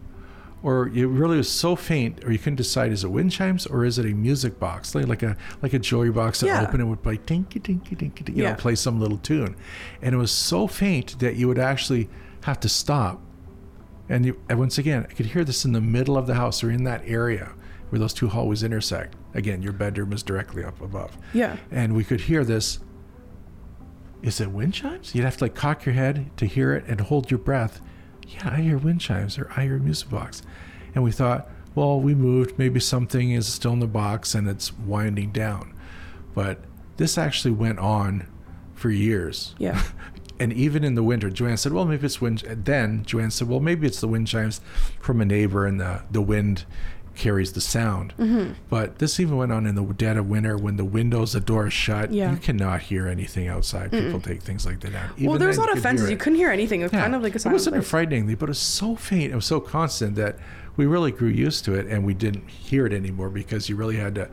[0.62, 3.84] or it really was so faint, or you couldn't decide is it wind chimes or
[3.84, 6.62] is it a music box, like, like a like a jewelry box that Yeah.
[6.62, 8.50] opened and would play tinky tinky tinky, you Yeah.
[8.50, 9.56] know, play some little tune,
[10.00, 12.08] and it was so faint that you would actually
[12.44, 13.20] have to stop.
[14.08, 16.62] And, you, and once again, I could hear this in the middle of the house
[16.62, 17.52] or in that area
[17.88, 19.14] where those two hallways intersect.
[19.34, 21.16] Again, your bedroom is directly up above.
[21.32, 21.56] Yeah.
[21.70, 22.78] And we could hear this
[24.22, 25.14] is it wind chimes?
[25.14, 27.80] You'd have to like cock your head to hear it and hold your breath.
[28.28, 30.42] Yeah, I hear wind chimes or I hear a music box.
[30.94, 32.58] And we thought, well, we moved.
[32.58, 35.74] Maybe something is still in the box and it's winding down.
[36.34, 36.60] But
[36.96, 38.26] this actually went on
[38.74, 39.54] for years.
[39.58, 39.82] Yeah.
[40.40, 42.42] And even in the winter, Joanne said, well, maybe it's wind.
[42.42, 44.60] and Then Joanne said, well, maybe it's the wind chimes
[44.98, 46.64] from a neighbor and the, the wind
[47.14, 48.14] carries the sound.
[48.18, 48.52] Mm-hmm.
[48.70, 51.72] But this even went on in the dead of winter when the windows, the doors
[51.72, 52.12] shut.
[52.12, 52.30] Yeah.
[52.32, 53.90] You cannot hear anything outside.
[53.90, 55.10] People take things like that out.
[55.10, 56.10] well, Even there was a lot of fences.
[56.10, 56.80] You couldn't hear anything.
[56.80, 57.02] It was Yeah.
[57.02, 57.88] kind of like a It wasn't place.
[57.88, 59.32] frightening thing, but it was so faint.
[59.32, 60.38] It was so constant that
[60.76, 63.96] we really grew used to it, and we didn't hear it anymore because you really
[63.96, 64.28] had to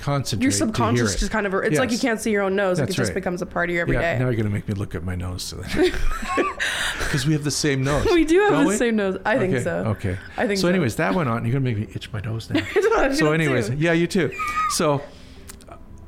[0.00, 0.42] concentrate.
[0.42, 2.78] Your subconscious just kind of it's like you can't see your own nose.
[2.78, 3.14] like That's it just right.
[3.14, 4.12] becomes a part of you every day.
[4.12, 7.82] yeah, now you're gonna make me look at my nose because we have the same
[7.82, 8.04] nose.
[8.06, 8.76] we do have the we?
[8.76, 9.18] same nose.
[9.24, 9.84] I think so.
[9.86, 10.18] Okay.
[10.36, 10.62] I think so.
[10.62, 10.68] so.
[10.68, 11.44] Anyways, that went on.
[11.44, 12.64] You're gonna make me itch my nose now.
[13.12, 13.76] So, anyways, too.
[13.76, 14.32] yeah, you too.
[14.70, 15.00] So,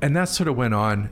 [0.02, 1.10] and that sort of went on,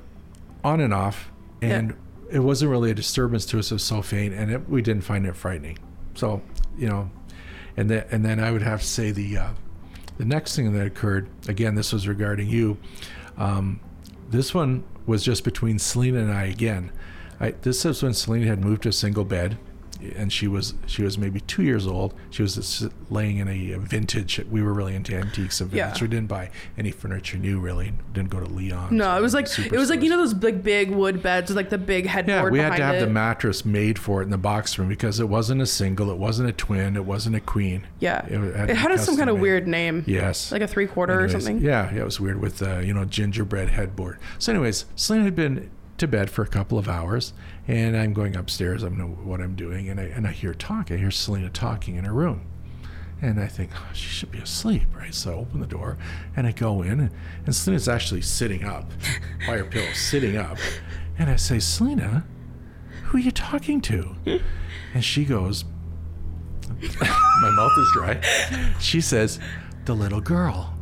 [0.65, 1.31] on and off,
[1.63, 1.95] and
[2.31, 3.71] it wasn't really a disturbance to us.
[3.71, 5.79] It was so faint, and it, we didn't find it frightening.
[6.15, 6.43] So,
[6.77, 7.11] you know,
[7.77, 9.49] and then and then I would have to say the uh,
[10.19, 11.29] the next thing that occurred.
[11.49, 12.77] Again, this was regarding you.
[13.37, 13.81] Um,
[14.29, 16.93] this one was just between Selena and I again.
[17.41, 19.57] I, this is when Selena had moved to a single bed,
[20.17, 22.15] and she was she was maybe two years old.
[22.31, 24.41] She was laying in a vintage.
[24.51, 25.99] We were really into antiques and vintage.
[25.99, 26.03] Yeah.
[26.05, 27.59] We didn't buy any furniture new.
[27.61, 28.97] Really, didn't go to Leon.
[28.97, 31.57] No, it was like it was like you know those big big wood beds with
[31.57, 33.01] like the big headboard Yeah, we had to have it.
[33.01, 36.19] the mattress made for it in the box room because it wasn't a single, it
[36.19, 37.87] wasn't a twin, it wasn't a queen.
[38.01, 40.05] yeah, It it, had to had some kind of weird name.
[40.07, 40.53] Yes.
[40.53, 41.61] like a three quarter or something.
[41.61, 44.19] Yeah, yeah, it was weird with uh, you know gingerbread headboard.
[44.39, 47.33] So, anyways, Selena had been to bed for a couple of hours,
[47.67, 48.85] and I'm going upstairs.
[48.85, 50.91] I know what I'm doing, and I and I hear talk.
[50.91, 52.47] I hear Selena talking in her room,
[53.21, 55.15] and I think oh, she should be asleep, right?
[55.15, 55.99] So I open the door,
[56.37, 57.11] and I go in, and,
[57.47, 58.91] and Selena's actually sitting up
[59.47, 60.59] by her pillow, sitting up,
[61.19, 62.25] and I say, Selena,
[63.05, 64.17] who are you talking to?
[64.95, 65.65] And she goes,
[67.41, 68.21] my mouth is dry.
[68.79, 69.41] She says,
[69.85, 70.75] the little girl.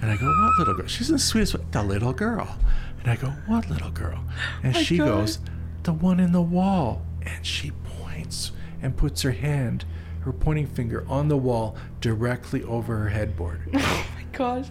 [0.00, 0.86] And I go, what little girl?
[0.86, 1.56] She's the sweetest.
[1.72, 2.58] The little girl.
[3.02, 4.24] And I go, what little girl?
[4.62, 5.06] And my she God.
[5.06, 5.38] goes,
[5.84, 7.02] the one in the wall.
[7.22, 9.84] And she points and puts her hand,
[10.20, 13.60] her pointing finger on the wall directly over her headboard.
[13.74, 14.66] Oh my gosh.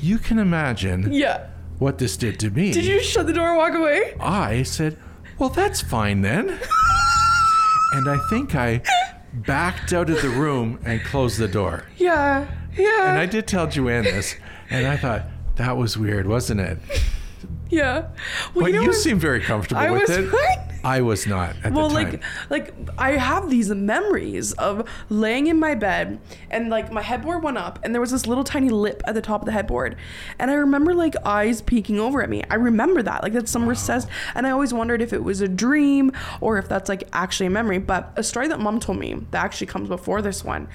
[0.00, 1.48] you can imagine Yeah.
[1.78, 2.72] what this did to me.
[2.72, 4.14] Did you shut the door and walk away?
[4.18, 4.96] I said,
[5.38, 6.48] Well, that's fine then.
[7.92, 8.82] and I think I
[9.34, 11.84] backed out of the room and closed the door.
[11.96, 12.46] Yeah.
[12.76, 13.10] Yeah.
[13.10, 14.36] And I did tell Joanne this,
[14.70, 15.22] and I thought,
[15.56, 16.78] That was weird, wasn't it?
[17.70, 18.00] Yeah.
[18.54, 18.96] Well, But you you, know what?
[18.96, 20.30] seem very comfortable I with was it.
[20.84, 22.10] I was not at well the time.
[22.10, 26.18] like like i have these memories of laying in my bed
[26.50, 29.20] and like my headboard went up and there was this little tiny lip at the
[29.20, 29.94] top of the headboard
[30.38, 33.68] and i remember like eyes peeking over at me i remember that like that's some
[33.68, 37.44] recessed and i always wondered if it was a dream or if that's like actually
[37.44, 40.66] a memory but a story that mom told me that actually comes before this one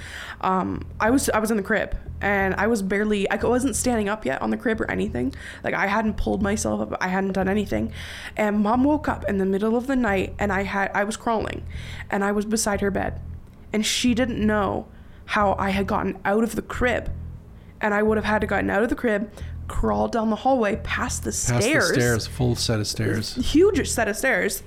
[0.41, 4.07] um i was i was in the crib and i was barely i wasn't standing
[4.07, 7.33] up yet on the crib or anything like i hadn't pulled myself up i hadn't
[7.33, 7.91] done anything
[8.35, 11.17] and mom woke up in the middle of the night and i had i was
[11.17, 11.65] crawling
[12.09, 13.19] and i was beside her bed
[13.73, 14.87] and she didn't know
[15.25, 17.11] how i had gotten out of the crib
[17.81, 19.31] and i would have had to gotten out of the crib
[19.67, 23.35] crawl down the hallway past the Past stairs the stairs, full set of stairs.
[23.35, 24.61] huge set of stairs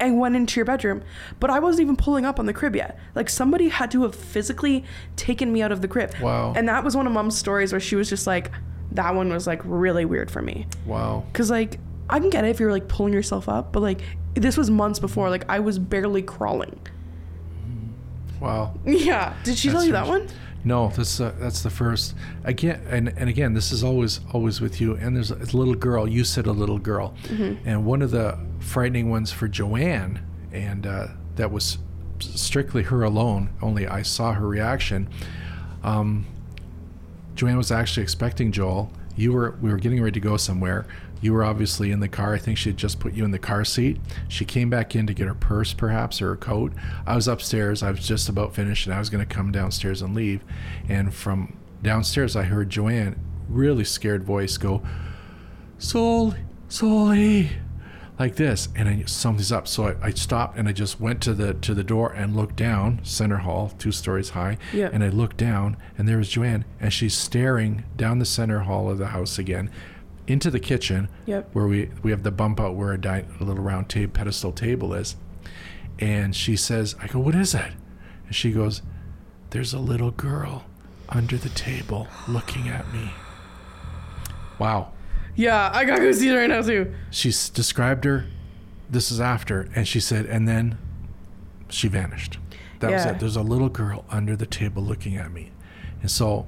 [0.00, 1.02] and went into your bedroom.
[1.40, 2.98] But I wasn't even pulling up on the crib yet.
[3.14, 4.84] Like somebody had to have physically
[5.16, 6.14] taken me out of the crib.
[6.20, 6.52] Wow.
[6.56, 8.50] And that was one of mom's stories where she was just like,
[8.92, 10.66] that one was like really weird for me.
[10.86, 11.24] Wow.
[11.32, 14.00] Cause like, I can get it if you're like pulling yourself up, but like,
[14.34, 15.30] this was months before.
[15.30, 16.78] Like, I was barely crawling.
[18.40, 18.74] Wow.
[18.84, 19.34] Yeah.
[19.44, 20.28] Did she tell you that one?
[20.64, 22.14] No, this uh, that's the first.
[22.42, 24.94] Again, and, and again, this is always always with you.
[24.94, 26.08] And there's a little girl.
[26.08, 31.08] You said a little girl, and one of the frightening ones for Joanne, and uh,
[31.36, 31.78] that was
[32.18, 33.50] strictly her alone.
[33.60, 35.08] Only I saw her reaction.
[35.82, 36.26] Um,
[37.44, 38.90] Joanne was actually expecting Joel.
[39.16, 40.86] You were we were getting ready to go somewhere.
[41.20, 42.32] You were obviously in the car.
[42.32, 44.00] I think she had just put you in the car seat.
[44.28, 46.72] She came back in to get her purse, perhaps, or her coat.
[47.06, 47.82] I was upstairs.
[47.82, 50.42] I was just about finished, and I was going to come downstairs and leave.
[50.88, 54.82] And from downstairs, I heard Joanne, really scared voice, go,
[55.76, 56.34] "Sol,
[56.68, 57.50] Soli,"
[58.18, 59.66] like this, and I something's up.
[59.66, 62.56] So I, I stopped and I just went to the to the door and looked
[62.56, 64.56] down, center hall, two stories high.
[64.72, 64.88] Yeah.
[64.92, 68.88] And I looked down, and there was Joanne, and she's staring down the center hall
[68.90, 69.70] of the house again,
[70.26, 71.50] into the kitchen, Yep.
[71.54, 74.52] where we we have the bump out where a, di- a little round table pedestal
[74.52, 75.16] table is,
[75.98, 77.72] and she says, "I go, what is it?"
[78.26, 78.80] And she goes,
[79.50, 80.64] "There's a little girl
[81.08, 83.10] under the table looking at me."
[84.58, 84.92] Wow.
[85.36, 86.92] Yeah, I gotta go see it right now too.
[87.10, 88.26] She's described her.
[88.90, 90.78] This is after, and she said, and then
[91.68, 92.38] she vanished.
[92.80, 93.12] That was Yeah.
[93.12, 93.20] it.
[93.20, 95.50] There's a little girl under the table looking at me,
[96.02, 96.46] and so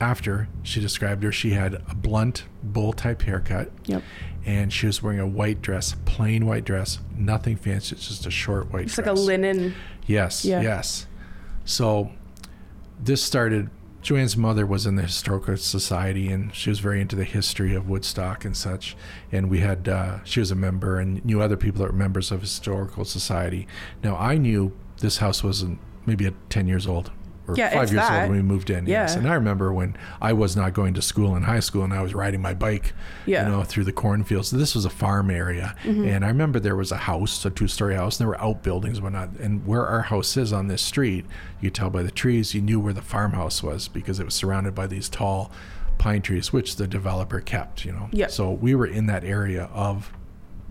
[0.00, 3.72] after she described her, she had a blunt bowl type haircut.
[3.86, 4.02] Yep.
[4.46, 7.96] And she was wearing a white dress, plain white dress, nothing fancy.
[7.96, 8.90] It's just a short white dress.
[8.90, 9.06] It's dress.
[9.08, 9.74] like a linen.
[10.06, 10.60] Yes, Yeah.
[10.62, 11.06] yes.
[11.64, 12.12] So
[13.02, 13.70] this started.
[14.00, 17.88] Joanne's mother was in the historical society, and she was very into the history of
[17.88, 18.96] Woodstock and such.
[19.32, 22.30] And we had uh, she was a member, and knew other people that were members
[22.30, 23.66] of historical society.
[24.02, 27.10] Now I knew this house wasn't maybe ten years old
[27.48, 28.22] or Yeah, five years that.
[28.22, 28.86] old when we moved in.
[28.86, 31.92] Yes, and I remember when I was not going to school in high school and
[31.94, 32.92] I was riding my bike,
[33.26, 33.40] Yeah.
[33.42, 33.50] Mm-hmm.
[33.50, 34.50] you know, through the cornfields.
[34.50, 38.20] This was a farm area, and I remember there was a house, a two-story house,
[38.20, 39.30] and there were outbuildings and whatnot.
[39.40, 41.24] And where our house is on this street,
[41.60, 44.34] you could tell by the trees, you knew where the farmhouse was because it was
[44.34, 45.50] surrounded by these tall
[45.96, 47.84] pine trees, which the developer kept.
[47.84, 48.28] You know, Yeah.
[48.28, 50.12] So we were in that area of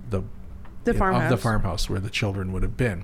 [0.10, 0.22] the
[0.86, 3.04] The of the farmhouse where the children would have been.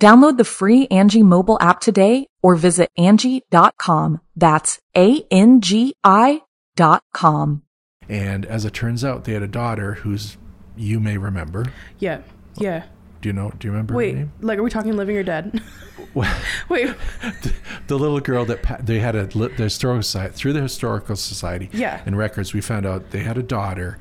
[0.00, 4.20] Download the free Angie mobile app today or visit Angie.com.
[4.34, 6.40] That's A-N-G-I
[6.74, 7.62] dot com.
[8.08, 10.38] And as it turns out, they had a daughter who's
[10.76, 11.66] you may remember.
[11.98, 12.22] yeah.
[12.56, 12.84] Yeah.
[13.20, 13.52] Do you know?
[13.58, 14.32] Do you remember her Wait, name?
[14.40, 15.62] like, are we talking living or dead?
[16.14, 16.26] Wait.
[17.86, 21.68] the little girl that they had a li- the historical society through the historical society
[21.74, 22.00] Yeah.
[22.06, 22.54] and records.
[22.54, 23.98] We found out they had a daughter.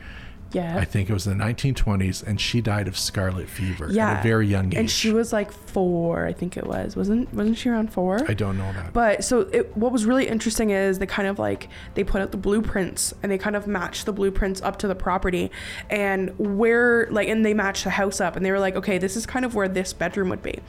[0.52, 0.78] Yeah.
[0.78, 4.12] I think it was in the 1920s, and she died of scarlet fever yeah.
[4.12, 4.76] at a very young age.
[4.76, 6.96] And she was like four, I think it was.
[6.96, 8.20] Wasn't wasn't she around four?
[8.28, 8.94] I don't know that.
[8.94, 12.32] But so it, what was really interesting is they kind of like they put out
[12.32, 15.52] the blueprints and they kind of matched the blueprints up to the property
[15.90, 19.16] and where like and they matched the house up and they were like okay this
[19.16, 20.60] is kind of where this bedroom would be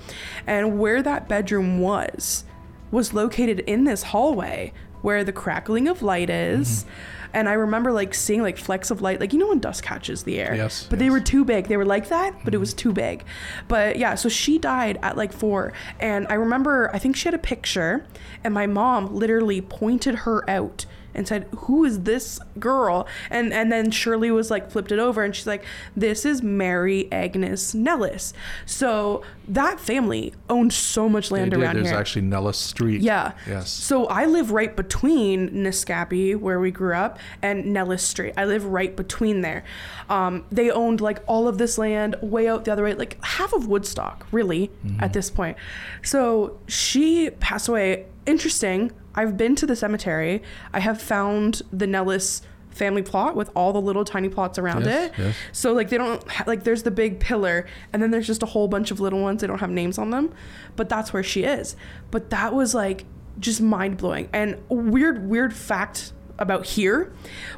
[0.47, 2.45] and where that bedroom was
[2.91, 7.20] was located in this hallway where the crackling of light is mm-hmm.
[7.33, 10.25] And I remember like seeing like flecks of light like you know when dust catches
[10.25, 11.69] the air Yes, but they were too big.
[11.69, 12.61] They were like that, but it mm-hmm.
[12.61, 13.25] was too big.
[13.69, 15.73] But yeah, so she died at like four.
[15.99, 18.07] And I remember, I think she had a picture,
[18.45, 20.87] and my mom literally pointed her out
[21.21, 23.07] and said, Who is this girl?
[23.29, 27.11] And and then Shirley was like flipped it over and she's like, This is Mary
[27.13, 28.33] Agnes Nellis.
[28.65, 31.83] So that family owned so much land around There's here.
[31.85, 33.03] There's actually Nellis Street.
[33.03, 33.33] Yeah.
[33.47, 33.71] Yes.
[33.71, 38.33] So I live right between Niscapi, where we grew up, and Nellis Street.
[38.37, 39.65] I live right between there.
[40.09, 43.53] Um, they owned like all of this land way out the other way, like half
[43.53, 45.57] of Woodstock, really, at this point.
[46.03, 48.07] So she passed away.
[48.31, 48.93] Interesting.
[49.15, 50.43] I've been to the cemetery.
[50.73, 55.11] I have found the Nellis family plot with all the little tiny plots around Yes,
[55.11, 55.19] it.
[55.21, 55.35] yes.
[55.51, 58.47] So like they don't ha- like there's the big pillar and then there's just a
[58.47, 60.33] whole bunch of little ones they don't have names on them,
[60.77, 61.75] but that's where she is.
[62.13, 63.05] But that was like
[63.41, 67.13] just mind blowing and weird weird fact about here.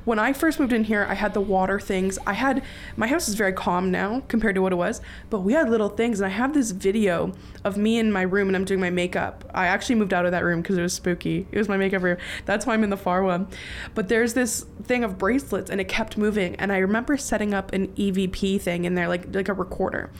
[0.04, 2.18] When I first moved in here, I had the water things.
[2.26, 2.62] I had
[2.96, 5.88] my house is very calm now compared to what it was, but we had little
[5.88, 7.32] things and I have this video
[7.64, 9.48] of me in my room and I'm doing my makeup.
[9.54, 11.46] I actually moved out of that room because it was spooky.
[11.52, 12.18] It was my makeup room.
[12.44, 13.46] That's why I'm in the far one.
[13.94, 17.72] But there's this thing of bracelets and it kept moving and I remember setting up
[17.72, 20.10] an EVP thing in there like like a recorder.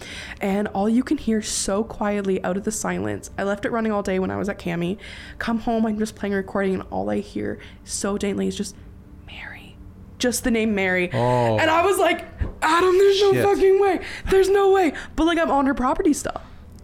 [0.40, 3.30] And all you can hear so quietly out of the silence.
[3.36, 4.98] I left it running all day when I was at Cami.
[5.38, 8.76] Come home, I'm just playing recording and all I hear so daintily is just
[9.26, 9.76] Mary.
[10.18, 11.10] Just the name Mary.
[11.12, 11.58] Oh.
[11.58, 12.24] And I was like,
[12.62, 13.44] Adam, there's no Shit.
[13.44, 14.00] fucking way.
[14.30, 14.92] There's no way.
[15.16, 16.40] But like I'm on her property still.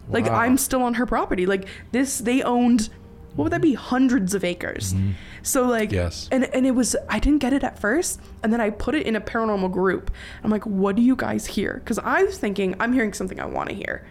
[0.09, 0.35] Like Wow.
[0.35, 1.45] I'm still on her property.
[1.45, 2.89] Like this they owned
[3.35, 3.75] what would that be?
[3.75, 4.93] Hundreds of acres.
[4.93, 5.11] Mm-hmm.
[5.43, 6.27] So like Yes.
[6.31, 9.05] and and it was I didn't get it at first and then I put it
[9.05, 10.11] in a paranormal group.
[10.43, 13.45] I'm like, "What do you guys hear?" Cuz I was thinking I'm hearing something I
[13.45, 14.03] want to hear.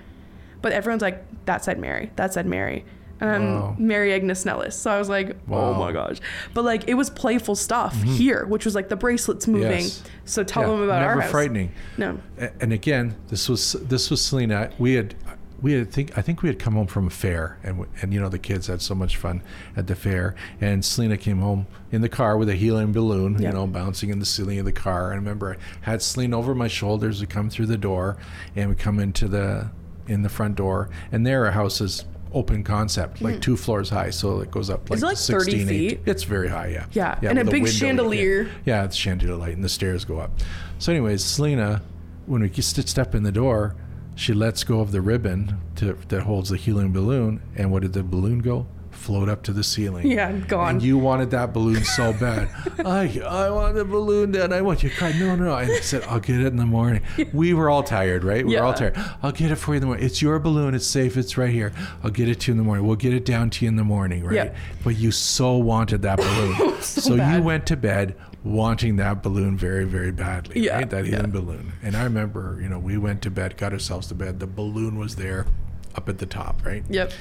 [0.63, 2.11] But everyone's like, "That said Mary.
[2.17, 2.85] That said Mary."
[3.21, 3.77] And Wow.
[3.79, 4.77] Mary Agnes Nellis.
[4.77, 6.19] So I was like, "Oh my gosh."
[6.55, 8.15] But like it was playful stuff mm-hmm.
[8.15, 9.85] here, which was like the bracelets moving.
[9.85, 10.03] Yes.
[10.25, 11.31] So tell Yeah, them about never our house.
[11.31, 11.73] frightening.
[11.97, 12.19] No.
[12.61, 14.71] And again, this was this was Selena.
[14.79, 15.15] We had
[15.61, 18.21] we had think I think we had come home from a fair, and and you
[18.21, 19.43] know the kids had so much fun
[19.77, 20.37] at the fair.
[20.61, 23.49] And Selena came home in the car with a helium balloon, Yeah.
[23.49, 25.07] you know, bouncing in the ceiling of the car.
[25.07, 27.21] And I remember I had Selena over my shoulders.
[27.21, 28.17] We come through the door,
[28.55, 29.71] and we come into the
[30.07, 34.11] in the front door, and there our house is open concept, like two floors high,
[34.11, 35.05] so it goes up like, Hmm.
[35.05, 36.01] it like 30 16, 18 feet?
[36.07, 36.87] It's very high, yeah.
[36.93, 38.49] Yeah, and a big window, chandelier.
[38.65, 40.31] Yeah, it's chandelier light, and the stairs go up.
[40.79, 41.83] So, anyways, Selena,
[42.27, 43.75] when we st- step in the door,
[44.15, 47.93] she lets go of the ribbon to, that holds the helium balloon, and what did
[47.93, 48.67] the balloon go?
[49.09, 50.07] Float up to the ceiling.
[50.07, 50.69] Yeah, gone.
[50.69, 52.51] And you wanted that balloon so bad.
[52.85, 54.53] I I want the balloon, Dad.
[54.53, 54.91] I want you.
[54.91, 55.57] Cried, no, no.
[55.57, 57.01] And I said, I'll get it in the morning.
[57.33, 58.47] We were all tired, right?
[58.47, 58.99] We were all tired.
[59.23, 60.05] I'll get it for you in the morning.
[60.05, 60.75] It's your balloon.
[60.75, 61.17] It's safe.
[61.17, 61.73] It's right here.
[62.05, 62.87] I'll get it to you in the morning.
[62.87, 64.35] We'll get it down to you in the morning, right?
[64.35, 64.55] Yeah.
[64.85, 66.75] But you so wanted that balloon.
[66.83, 67.45] so you bad.
[67.45, 70.91] went to bed wanting that balloon very, very badly, Yeah, right?
[70.91, 71.13] That yeah.
[71.13, 71.73] helium balloon.
[71.83, 74.39] And I remember, you know, we went to bed, got ourselves to bed.
[74.39, 75.47] The balloon was there
[75.95, 76.85] up at the top, right?
[76.91, 77.13] Yep.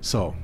[0.00, 0.34] So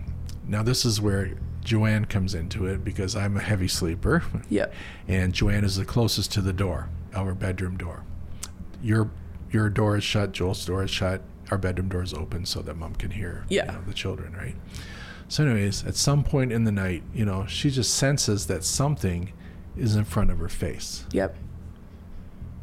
[0.53, 1.33] now this is where
[1.65, 4.23] Joanne comes into it because I'm a heavy sleeper.
[4.51, 4.75] Yep.
[5.09, 8.05] And Joanne is the closest to the door, our bedroom door.
[8.83, 9.11] Your
[9.51, 12.77] your door is shut, Joel's door is shut, our bedroom door is open so that
[12.77, 14.55] mom can hear you know, the children, right?
[15.29, 19.33] So anyways, at some point in the night, you know, she just senses that something
[19.77, 21.05] is in front of her face.
[21.13, 21.37] Yep.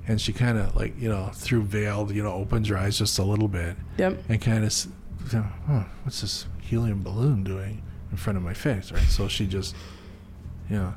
[0.07, 3.17] And she kind of like, you know, through veiled, you know, opens her eyes just
[3.19, 4.23] a little bit Yep.
[4.29, 4.73] and kind of,
[5.67, 9.01] huh, what's this helium balloon doing in front of my face, right?
[9.03, 9.75] So she just,
[10.69, 10.93] you know,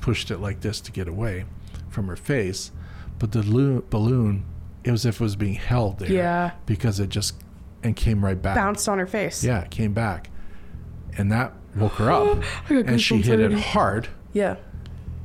[0.00, 1.44] pushed it like this to get away
[1.88, 2.72] from her face,
[3.18, 4.44] but the lo- balloon,
[4.84, 6.50] it was as if it was being held there, Yeah.
[6.66, 7.34] because it just
[7.84, 8.56] and came right back.
[8.56, 9.44] Bounced on her face.
[9.44, 10.30] Yeah, it came back,
[11.16, 14.56] and that woke her up, and she hit it hard, Yeah.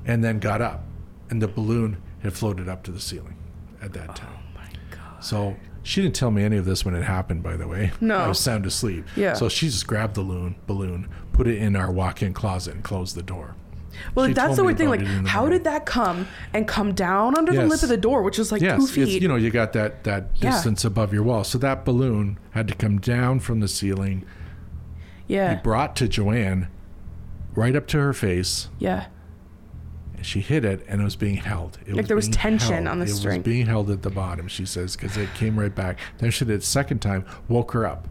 [0.06, 0.84] and then got up,
[1.32, 3.36] and the balloon had floated up to the ceiling
[3.82, 4.30] at that oh time.
[4.34, 5.24] Oh my god.
[5.24, 7.92] So she didn't tell me any of this when it happened, by the way.
[8.02, 8.18] No.
[8.18, 9.06] I was sound asleep.
[9.16, 9.34] Yeah.
[9.34, 13.16] So she just grabbed the balloon, balloon, put it in our walk-in closet, and closed
[13.16, 13.56] the door.
[14.16, 14.90] Well, like, that's the weird thing.
[14.90, 15.60] Like, in how morning.
[15.60, 18.62] did that come and come down under the lip of the door, which is like
[18.62, 19.04] two feet?
[19.04, 20.52] it's, you know, you got that that Yeah.
[20.52, 21.44] distance above your wall.
[21.44, 24.26] So that balloon had to come down from the ceiling,
[25.28, 25.56] yeah.
[25.56, 26.70] be brought to Joanne,
[27.56, 28.70] right up to her face.
[28.80, 29.06] Yeah.
[30.24, 31.78] She hit it, and it was being held.
[31.86, 32.88] It Like there was tension held.
[32.88, 33.38] on the it string.
[33.42, 34.48] was being held at the bottom.
[34.48, 36.00] She says because it came right back.
[36.18, 38.08] Then she did it second time, woke her up.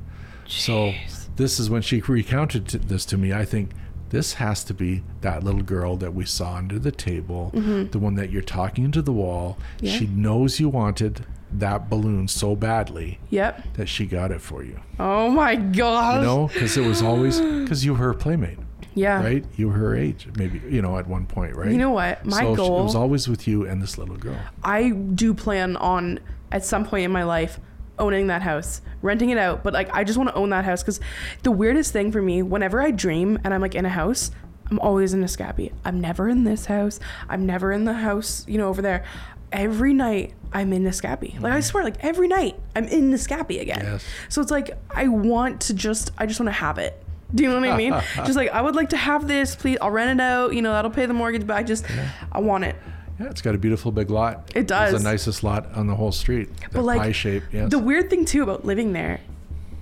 [0.46, 0.92] So
[1.36, 3.32] this is when she recounted this to me.
[3.32, 3.70] I think
[4.10, 8.14] this has to be that little girl that we saw under the table, the one
[8.16, 9.56] that you're talking into the wall.
[9.78, 9.86] Mm-hmm.
[9.86, 9.92] Yeah.
[9.98, 13.74] She knows you wanted that balloon so badly Yep.
[13.74, 14.80] that she got it for you.
[14.98, 16.20] Oh my god.
[16.20, 18.58] You know, because it was always because you were her playmate,
[18.94, 19.22] Yeah.
[19.22, 19.44] right?
[19.56, 21.70] You were her age, maybe you know at one point, right?
[21.70, 22.24] You know what?
[22.24, 22.80] My so she- goal.
[22.80, 24.38] it was always with you and this little girl.
[24.62, 27.58] I do plan on at some point in my life
[27.98, 30.82] owning that house, renting it out, but like I just want to own that house
[30.82, 31.00] cuz
[31.42, 34.30] the weirdest thing for me whenever I dream and I'm like in a house,
[34.70, 35.72] I'm always in a scabby.
[35.84, 36.98] I'm never in this house.
[37.28, 39.04] I'm never in the house, you know, over there.
[39.52, 41.36] Every night I'm in the scabby.
[41.40, 41.62] Like I mm-hmm.
[41.62, 43.80] swear like every night I'm in the scabby again.
[43.82, 44.04] Yes.
[44.30, 47.02] So it's like I want to just I just want to have it.
[47.34, 47.92] Do you know what I mean?
[48.16, 49.78] just like I would like to have this, please.
[49.80, 50.54] I'll rent it out.
[50.54, 51.66] You know, that'll pay the mortgage back.
[51.66, 51.86] Just
[52.30, 52.76] I want it.
[53.18, 54.50] Yeah, it's got a beautiful big lot.
[54.54, 54.92] It does.
[54.94, 56.50] It's the nicest lot on the whole street.
[56.72, 57.44] But like pie shape.
[57.52, 57.70] Yes.
[57.70, 59.20] the weird thing too about living there,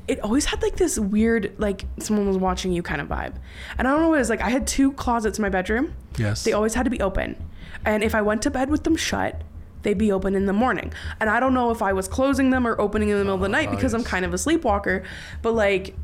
[0.09, 3.35] it always had like this weird like someone was watching you kind of vibe.
[3.79, 4.31] And I don't know what it is.
[4.31, 5.95] Like I had two closets in my bedroom.
[6.19, 6.45] yes.
[6.45, 7.37] They always had to be open.
[7.85, 9.43] And if I went to bed with them shut,
[9.83, 10.93] they'd be open in the morning.
[11.19, 13.41] And I don't know if I was closing them or opening in the middle of
[13.41, 15.05] the night ah, because I'm kind of a sleepwalker.
[15.43, 15.95] But like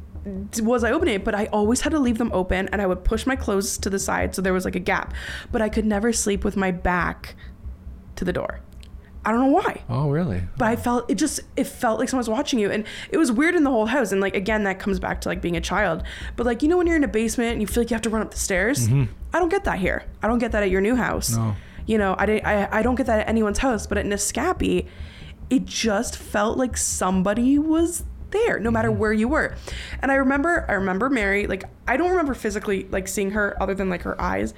[0.62, 1.24] was I opening it?
[1.24, 3.90] But I always had to leave them open and I would push my clothes to
[3.90, 5.14] the side so there was like a gap.
[5.52, 7.36] But I could never sleep with my back
[8.16, 8.60] to the door.
[9.24, 10.40] I don't know why oh, really?
[10.56, 13.32] but I felt it just it felt like someone was watching you and it was
[13.32, 15.60] weird in the whole house and like again that comes back to like being a
[15.60, 16.04] child
[16.36, 18.02] but like you know when you're in a basement and you feel like you have
[18.02, 20.70] to run up the stairs I don't get that here I don't get that at
[20.70, 21.44] your new house Mm-hmm.
[21.48, 21.56] No.
[21.86, 24.86] you know I, didn't, I I don't get that at anyone's house but at Nescapi
[25.50, 28.98] it just felt like somebody was there no matter mm-hmm.
[28.98, 29.54] where you were
[30.02, 33.74] and I remember I remember Mary like I don't remember physically like seeing her other
[33.74, 34.54] than like her eyes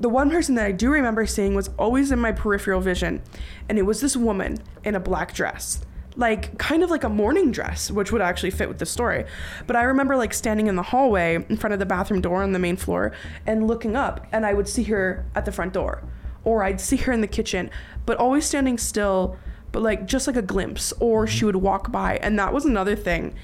[0.00, 3.22] the one person that I do remember seeing was always in my peripheral vision,
[3.68, 5.84] and it was this woman in a black dress.
[6.16, 9.24] Like kind of like a mourning dress, which would actually fit with the story.
[9.66, 12.52] But I remember like standing in the hallway in front of the bathroom door on
[12.52, 13.12] the main floor
[13.46, 16.04] and looking up, and I would see her at the front door,
[16.44, 17.70] or I'd see her in the kitchen,
[18.06, 19.36] but always standing still,
[19.74, 21.46] but like just like a glimpse, or she mm-hmm.
[21.46, 22.16] would walk by.
[22.18, 23.34] And that was another thing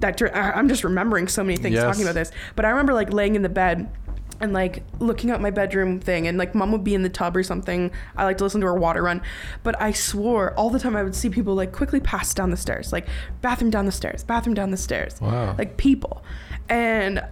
[0.00, 1.82] that I'm just remembering so many things Yes.
[1.82, 2.30] talking about this.
[2.54, 3.90] But I remember like laying in the bed
[4.38, 7.34] and like looking at my bedroom thing and like mom would be in the tub
[7.34, 7.90] or something.
[8.18, 9.22] I like to listen to her water run.
[9.62, 12.58] But I swore all the time I would see people like quickly pass down the
[12.58, 13.08] stairs, like
[13.40, 15.18] bathroom down the stairs, bathroom down the stairs.
[15.22, 15.54] Wow.
[15.56, 16.22] Like people.
[16.68, 17.24] And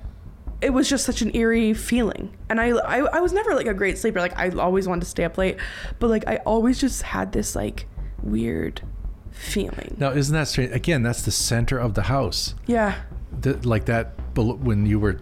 [0.63, 2.35] it was just such an eerie feeling.
[2.49, 4.21] And I, I I was never like a great sleeper.
[4.21, 5.59] Like I always wanted to stay up late.
[5.99, 7.87] But like I always just had this like
[8.23, 8.83] weird
[9.31, 9.97] feeling.
[9.99, 10.73] Now, isn't that strange?
[10.73, 12.55] Again, that's the center of the house.
[12.67, 12.95] Yeah.
[13.41, 14.13] The, like that
[14.45, 15.21] when you were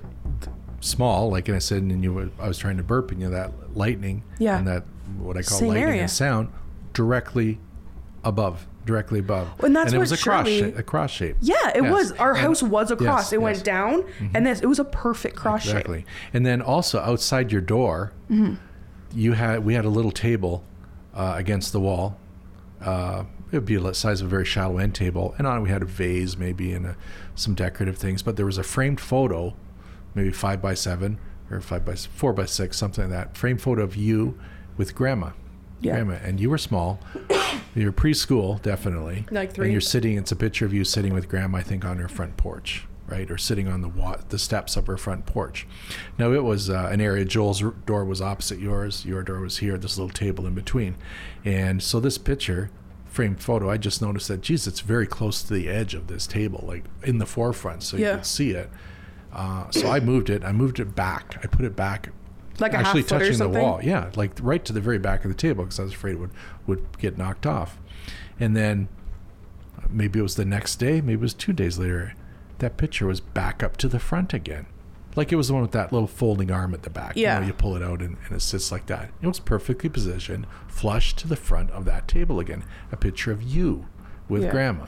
[0.80, 3.32] small, like I said, and you were, I was trying to burp, and you know
[3.34, 4.59] that lightning Yeah.
[4.59, 4.84] and that
[5.18, 6.01] what I call Same lightning area.
[6.03, 6.49] and sound
[6.93, 7.59] directly
[8.24, 9.49] above directly above.
[9.62, 11.36] And that's it what was a cross shape, a cross shape.
[11.40, 11.93] Yeah, it Yes.
[11.93, 12.12] was.
[12.12, 13.26] Our And- house was a cross.
[13.26, 13.62] yes, it went yes.
[13.64, 14.03] down,
[14.34, 15.99] and this it was a perfect cross Exactly.
[16.01, 16.07] shape.
[16.09, 16.30] Exactly.
[16.34, 18.55] And then also outside your door, Mm-hmm.
[19.14, 20.64] you had we had a little table
[21.14, 22.18] uh, against the wall.
[22.85, 25.61] Uh, it would be the size of a very shallow end table, and on it
[25.61, 26.97] we had a vase, maybe, and a,
[27.35, 28.22] some decorative things.
[28.22, 29.55] But there was a framed photo,
[30.14, 31.18] maybe five by seven
[31.51, 33.37] or five by four by six, something like that.
[33.37, 34.39] Framed photo of you
[34.76, 35.30] with grandma.
[35.80, 35.95] Yeah.
[35.95, 37.01] Grandma, and you were small.
[37.74, 39.26] you were preschool, definitely.
[39.30, 39.66] Like three.
[39.66, 40.16] And you're sitting.
[40.16, 43.30] It's a picture of you sitting with grandma, I think, on her front porch, right,
[43.30, 45.66] or sitting on the wa- the steps of her front porch.
[46.18, 47.24] Now it was uh, an area.
[47.24, 49.04] Joel's door was opposite yours.
[49.04, 49.76] Your door was here.
[49.78, 50.96] This little table in between,
[51.44, 52.70] and so this picture,
[53.06, 54.40] framed photo, I just noticed that.
[54.40, 57.96] Geez, it's very close to the edge of this table, like in the forefront, so
[57.96, 58.16] you Yeah.
[58.16, 58.70] could see it.
[59.32, 60.44] Uh, so I moved it.
[60.44, 61.38] I moved it back.
[61.42, 62.10] I put it back
[62.58, 63.80] Like actually half foot or touching the wall.
[63.82, 66.18] Yeah, like right to the very back of the table because I was afraid it
[66.20, 66.30] would
[66.66, 67.78] would get knocked off.
[68.38, 68.88] And then
[69.78, 72.14] uh, maybe it was the next day, maybe it was two days later.
[72.62, 74.66] That picture was back up to the front again,
[75.16, 77.16] like it was the one with that little folding arm at the back.
[77.16, 77.40] you, Yeah.
[77.40, 79.10] know, you pull it out and, and it sits like that.
[79.20, 82.62] It was perfectly positioned, flush to the front of that table again.
[82.92, 83.86] A picture of you
[84.28, 84.52] with Yeah.
[84.52, 84.84] grandma.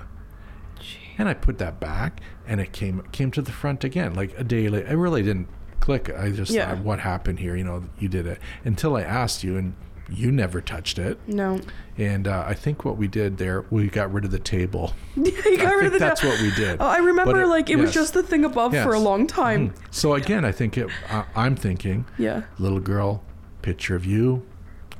[1.19, 4.45] And I put that back, and it came came to the front again, like a
[4.45, 4.89] day later.
[4.89, 5.49] I really didn't
[5.81, 6.09] click.
[6.17, 6.69] I just Yeah.
[6.77, 7.57] thought, what happened here?
[7.57, 9.75] You know, you did it until I asked you, and
[10.11, 11.19] you never touched it.
[11.27, 11.61] No,
[11.97, 14.93] And uh, I think what we did there, we got rid of the table.
[15.17, 15.99] you got I rid of the.
[15.99, 16.79] that's what we did.
[16.81, 19.71] Oh, I remember, it- like it was just the thing above for a long time.
[19.71, 19.75] Mhm.
[19.91, 20.89] So again, I think it.
[21.11, 22.43] Uh, I'm thinking, Yeah.
[22.59, 23.23] little girl,
[23.63, 24.45] picture of you,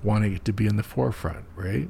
[0.03, 1.89] wanting it to be in the forefront, right?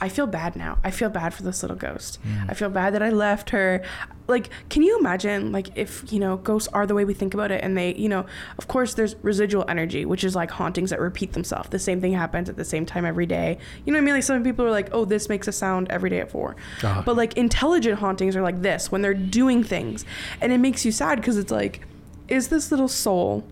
[0.00, 0.78] I feel bad now.
[0.84, 2.18] I feel bad for this little ghost.
[2.26, 2.50] Mm.
[2.50, 3.82] I feel bad that I left her.
[4.26, 7.50] Like, can you imagine, like, if, you know, ghosts are the way we think about
[7.50, 8.26] it and they, you know,
[8.58, 11.70] of course there's residual energy, which is like hauntings that repeat themselves.
[11.70, 13.58] The same thing happens at the same time every day.
[13.86, 14.14] You know what I mean?
[14.14, 17.02] Like, some people are like, oh, this makes a sound every day at 4 Uh-huh.
[17.04, 20.04] But, like, intelligent hauntings are like this when they're doing things.
[20.40, 21.86] And it makes you sad because it's like,
[22.28, 23.44] is this little soul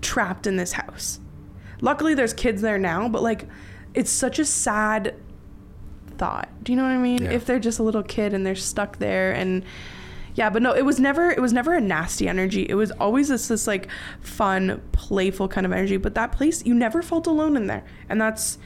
[0.00, 1.20] trapped in this house?
[1.82, 3.46] Luckily, there's kids there now, but, like,
[3.92, 5.14] it's such a sad
[6.22, 6.48] thought.
[6.62, 7.24] Do you know what I mean?
[7.24, 7.32] Yeah.
[7.32, 9.64] If they're just a little kid and they're stuck there and
[10.34, 12.64] yeah, but no, it was never it was never a nasty energy.
[12.68, 13.88] It was always this this like
[14.20, 15.96] fun, playful kind of energy.
[15.96, 17.84] But that place, you never felt alone in there.
[18.08, 18.56] And that's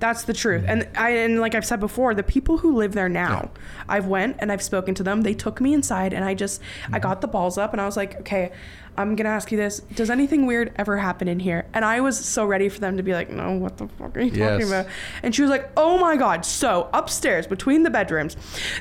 [0.00, 0.64] that's the truth.
[0.66, 3.52] And I and like I've said before, the people who live there now,
[3.88, 5.22] I've went and I've spoken to them.
[5.22, 7.00] They took me inside and I just I mm-hmm.
[7.00, 8.50] got the balls up and I was like, "Okay,
[8.98, 9.80] I'm to ask you this.
[9.94, 13.02] Does anything weird ever happen in here?" And I was so ready for them to
[13.02, 14.50] be like, "No, what the fuck are you Yes.
[14.60, 14.86] talking about?"
[15.22, 18.36] And she was like, "Oh my god!" So upstairs between the bedrooms,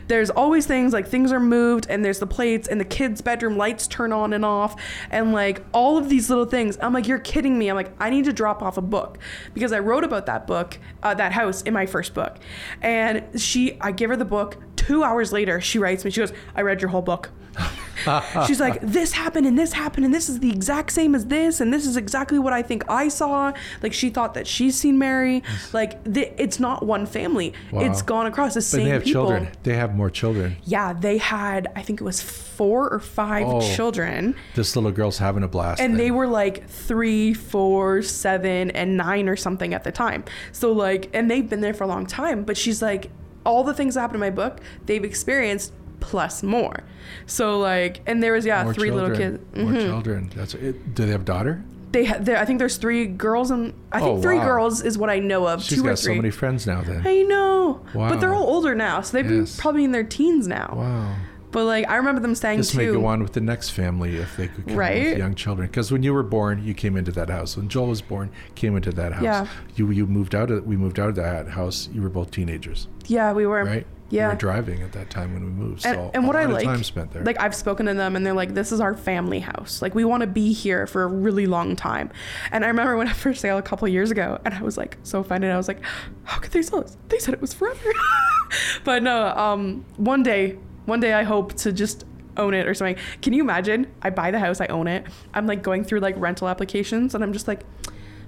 [0.08, 3.58] there's always things like things are moved, and there's the plates, and the kids' bedroom
[3.58, 4.76] lights turn on and off,
[5.12, 6.78] and like all of these little things.
[6.82, 9.20] I'm like, "You're kidding me!" I'm like, "I need to drop off a book
[9.54, 12.38] because I wrote about that book, uh, that house in my first book."
[12.82, 14.58] And she, I give her the book.
[14.76, 16.12] Two hours later, she writes me.
[16.12, 17.30] She goes, "I read your whole book."
[18.48, 21.60] She's like, this happened and this happened and this is the exact same as this
[21.60, 23.52] and this is exactly what I think I saw.
[23.82, 25.44] Like she thought that she's seen Mary.
[25.74, 27.54] Like th- it's not one family.
[27.72, 27.82] Wow.
[27.82, 29.24] It's gone across the But same they have people.
[29.28, 29.50] children.
[29.64, 30.58] They have more children.
[30.64, 33.62] Yeah, they had I think it was four or five Oh.
[33.76, 35.82] children, This little girl's having a blast.
[35.82, 35.98] and then.
[35.98, 40.24] they were like three, four, seven, and nine or something at the time.
[40.52, 42.44] So like, and they've been there for a long time.
[42.44, 43.10] But she's like,
[43.46, 46.80] all the things that happened in my book, they've experienced plus more.
[47.26, 49.12] So like, and there was yeah more three children.
[49.12, 49.56] little kids.
[49.56, 49.86] More Mhm.
[49.86, 50.32] children.
[50.36, 50.96] That's it.
[50.96, 51.64] Do they have a daughter?
[51.92, 54.46] They, ha- I think there's three girls and I think Oh, three wow.
[54.46, 55.64] girls is what I know of.
[55.64, 56.14] She's two or got three.
[56.14, 56.82] so many friends now.
[56.82, 57.02] Then.
[57.06, 59.56] I know, but they're all older now, so they'd Yes.
[59.56, 60.74] be probably in their teens now.
[60.78, 61.16] Wow.
[61.50, 62.78] But like, I remember them saying This too.
[62.78, 65.06] may go on with the next family if they could come Right?
[65.12, 65.68] with young children.
[65.70, 67.56] Because when you were born, you came into that house.
[67.56, 69.24] When Joel was born, came into that house.
[69.24, 69.48] Yeah.
[69.76, 71.88] You you moved out of we moved out of that house.
[71.94, 73.64] You were both teenagers, Yeah, we were.
[73.64, 73.88] right?
[74.10, 74.28] Yeah.
[74.28, 75.86] You were driving at that time when we moved.
[75.86, 77.24] and, so and what a I like, time spent there.
[77.24, 79.82] like I've spoken to them, and they're like, "This is our family house.
[79.82, 82.10] Like we want to be here for a really long time."
[82.52, 84.98] And I remember when I first sale a couple years ago, and I was like
[85.04, 85.52] so offended.
[85.52, 85.82] I was like,
[86.24, 86.98] "How could they sell this?
[87.10, 87.92] They said it was forever."
[88.86, 92.06] but no, um, one day, one day I hope to just
[92.38, 92.96] own it or something.
[93.22, 93.88] Can you imagine?
[94.04, 95.06] I buy the house, I own it.
[95.34, 97.64] I'm like going through like rental applications, and I'm just like.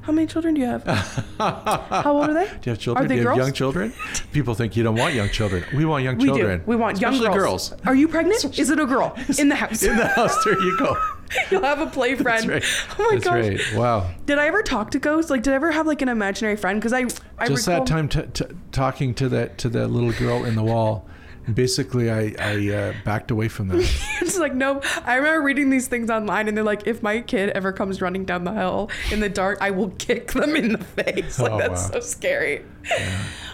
[0.02, 0.84] How many children do you have?
[1.40, 2.46] How old are they?
[2.46, 3.06] do you have children?
[3.06, 3.48] Are they do you have girls?
[3.48, 3.94] young children?
[4.32, 5.64] People think you don't want young children.
[5.74, 6.60] We want young We children.
[6.60, 6.64] do.
[6.66, 7.74] We want young Especially girls.
[7.86, 8.58] Are you pregnant?
[8.58, 9.84] Is it a girl in the house?
[9.84, 10.96] In the house, there you go.
[11.52, 12.50] You'll have a play friend.
[12.50, 12.96] That's right.
[13.00, 13.70] Oh my That's gosh.
[13.72, 13.76] right.
[13.80, 14.10] Wow.
[14.26, 15.30] Did I ever talk to ghosts?
[15.30, 16.80] Like, did I ever have like an imaginary friend?
[16.80, 17.06] Because I,
[17.38, 20.56] I Just recall, that time t- t- talking to that to that little girl in
[20.56, 21.08] the wall.
[21.54, 23.78] Basically, I I uh, backed away from that.
[24.22, 24.82] it's like no.
[25.06, 28.26] I remember reading these things online, and they're like, if my kid ever comes running
[28.26, 31.40] down the hill in the dark, I will kick them in the face.
[31.40, 31.92] Like Oh, that's wow.
[31.92, 32.64] so scary.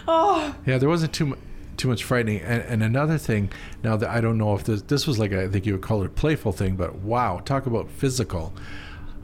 [0.08, 1.38] Oh, Yeah, there wasn't too much.
[1.76, 2.40] too much frightening.
[2.40, 3.50] And, and another thing,
[3.82, 5.82] now that I don't know if this this was like a, I think you would
[5.82, 8.52] call it a playful thing, but wow, talk about physical.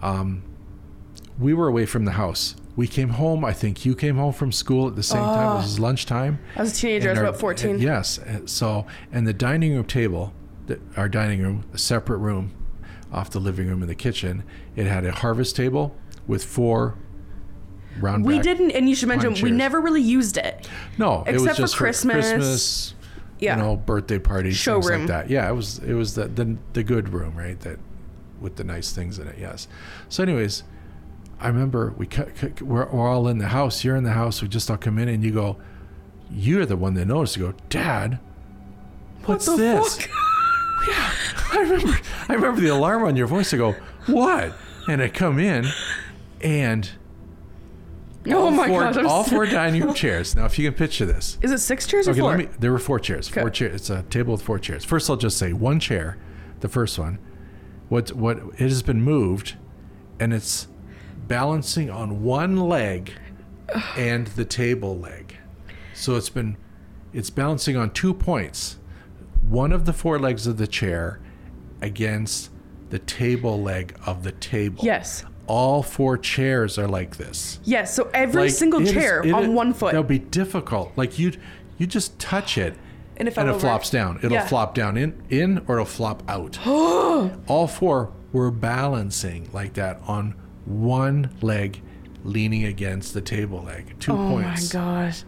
[0.02, 0.42] Um,
[1.38, 2.56] we were away from the house.
[2.74, 3.44] We came home.
[3.44, 5.48] I think you came home from school at the same time.
[5.48, 5.56] It oh.
[5.56, 6.38] was lunchtime.
[6.56, 7.08] I was a teenager.
[7.08, 7.78] I was our- about 14.
[7.78, 8.18] Yes.
[8.18, 10.32] and So, and the dining room table,
[10.66, 12.54] the, our dining room, a separate room
[13.12, 14.42] off the living room and the kitchen,
[14.74, 15.94] it had a harvest table
[16.26, 16.96] with four
[18.00, 20.68] round We didn't, and you should mention, we never really used it.
[20.98, 22.30] No, except for Christmas.
[22.30, 22.94] Christmas,
[23.38, 23.56] Yeah.
[23.56, 25.00] you know, birthday parties, things Showroom.
[25.00, 25.30] like that.
[25.30, 27.60] Yeah, it was it was the, the the good room, right?
[27.60, 27.78] That
[28.40, 29.36] with the nice things in it.
[29.38, 29.68] Yes.
[30.08, 30.64] So, anyways,
[31.42, 33.84] I remember we cut, cut, we're, we're all in the house.
[33.84, 34.40] You're in the house.
[34.42, 35.56] We just all come in, and you go,
[36.30, 37.36] you're the one that noticed.
[37.36, 38.18] You go, Dad,
[39.24, 39.98] what's the this?
[40.88, 41.12] yeah,
[41.52, 41.98] I remember.
[42.28, 43.52] I remember the alarm on your voice.
[43.52, 43.72] I go,
[44.06, 44.54] what?
[44.88, 45.66] And I come in,
[46.40, 46.88] and
[48.28, 48.98] Oh my four, god!
[48.98, 50.36] I'm all four dining room chairs.
[50.36, 52.30] Now, if you can picture this, Is it six chairs or Okay, four?
[52.30, 52.48] let me.
[52.60, 53.26] There were four chairs.
[53.28, 53.50] Four Okay.
[53.50, 53.74] chairs.
[53.74, 54.84] It's a table with four chairs.
[54.84, 56.18] First, I'll just say one chair,
[56.60, 57.18] the first one.
[57.88, 59.56] What what it has been moved,
[60.20, 60.68] and it's
[61.28, 63.12] balancing on one leg,
[63.96, 65.36] and the table leg.
[65.94, 66.56] So it's been,
[67.12, 68.78] it's balancing on two points,
[69.48, 71.20] one of the four legs of the chair,
[71.80, 72.50] against
[72.90, 74.84] the table leg of the table.
[74.84, 75.24] Yes.
[75.46, 77.94] All four chairs are like this Yes.
[77.94, 79.92] So every like, single chair it on is- one foot.
[79.92, 80.92] That'll be difficult.
[80.96, 81.32] Like you,
[81.78, 82.74] you just touch it,
[83.16, 83.58] And it fell over.
[83.58, 84.18] flops down.
[84.18, 84.46] It'll Yeah.
[84.46, 86.64] flop down in, in, or it'll flop out.
[86.66, 90.34] All four were balancing like that on
[90.64, 91.80] one leg,
[92.24, 93.94] leaning against the table leg.
[94.00, 94.74] Two oh points.
[94.74, 95.24] Oh my gosh.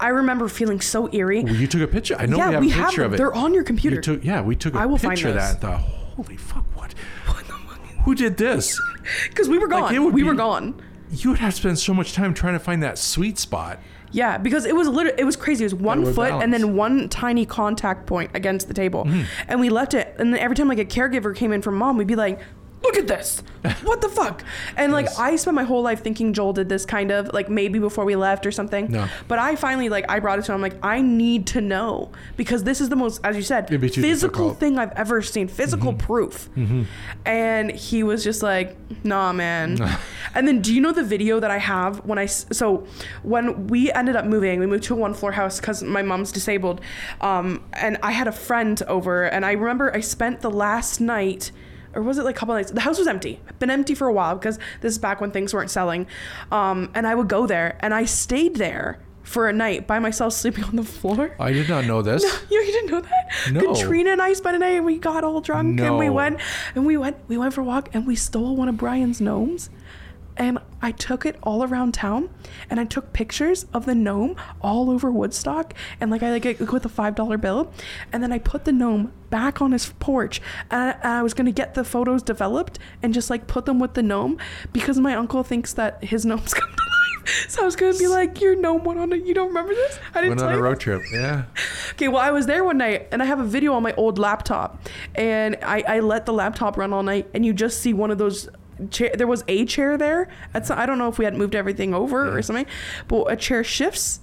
[0.00, 1.44] I remember feeling so eerie.
[1.44, 2.16] Well, you took a picture.
[2.18, 3.06] I know Yeah, we have a have picture them.
[3.10, 3.16] of it.
[3.18, 3.96] They're on your computer.
[3.96, 5.60] You took, yeah, we took a I will find picture of that.
[5.60, 5.72] those.
[5.74, 6.94] And thought, holy fuck, what?
[8.04, 8.80] Who did this?
[9.28, 9.82] Because we were gone.
[9.82, 10.80] Like, we be- were gone.
[11.10, 13.78] You would have to spend so much time trying to find that sweet spot.
[14.12, 15.62] Yeah, because it was literally it was crazy.
[15.64, 19.22] It was one foot and then one tiny contact point against the table, Mm-hmm.
[19.48, 20.14] and we left it.
[20.18, 22.40] And then every time like a caregiver came in from mom, we'd be like,
[22.84, 23.42] "Look at this!
[23.82, 24.44] What the fuck?"
[24.76, 25.18] And like Yes.
[25.18, 28.14] I spent my whole life thinking Joel did this kind of like maybe before we
[28.14, 28.90] left or something.
[28.92, 29.08] No.
[29.26, 30.56] But I finally like I brought it to him.
[30.56, 33.80] I'm like, I need to know because this is the most, as you said, It'd
[33.80, 34.60] be too physical difficult.
[34.60, 36.48] thing I've ever seen, physical proof.
[37.24, 39.78] And he was just like, nah, man.
[40.34, 42.86] and then, do you know the video that I have when I so
[43.22, 46.32] when we ended up moving, we moved to a one floor house because my mom's
[46.32, 46.80] disabled.
[47.20, 51.50] Um, and I had a friend over, and I remember I spent the last night.
[51.94, 52.70] Or was it like a couple nights?
[52.70, 53.40] The house was empty.
[53.58, 56.06] Been empty for a while because this is back when things weren't selling.
[56.52, 60.34] Um, and I would go there, and I stayed there for a night by myself,
[60.34, 61.34] sleeping on the floor.
[61.40, 62.22] I did not know this.
[62.50, 63.52] You, you didn't know that?
[63.52, 63.72] No.
[63.74, 66.40] Katrina and I spent a night and we got all drunk and we went
[66.74, 69.70] and we went we went for a walk and we stole one of Brian's gnomes.
[70.36, 72.28] And I took it all around town
[72.68, 76.60] and I took pictures of the gnome all over Woodstock and like I like it
[76.72, 77.72] with a five dollar bill
[78.12, 81.34] and then I put the gnome back on his porch and I, and I was
[81.34, 84.38] gonna get the photos developed and just like put them with the gnome
[84.72, 87.48] because my uncle thinks that his gnomes come to life.
[87.48, 89.24] So I was gonna be like, your gnome went on it.
[89.24, 89.98] You don't remember this?
[90.14, 91.02] I didn't Went on a road trip.
[91.12, 91.44] Yeah.
[91.92, 94.18] Okay, well, I was there one night and I have a video on my old
[94.18, 98.10] laptop, and I, I let the laptop run all night, and you just see one
[98.10, 98.48] of those.
[98.90, 100.28] Chair, there was a chair there.
[100.52, 102.66] At some, I don't know if we had moved everything over or something,
[103.08, 104.20] but a chair shifts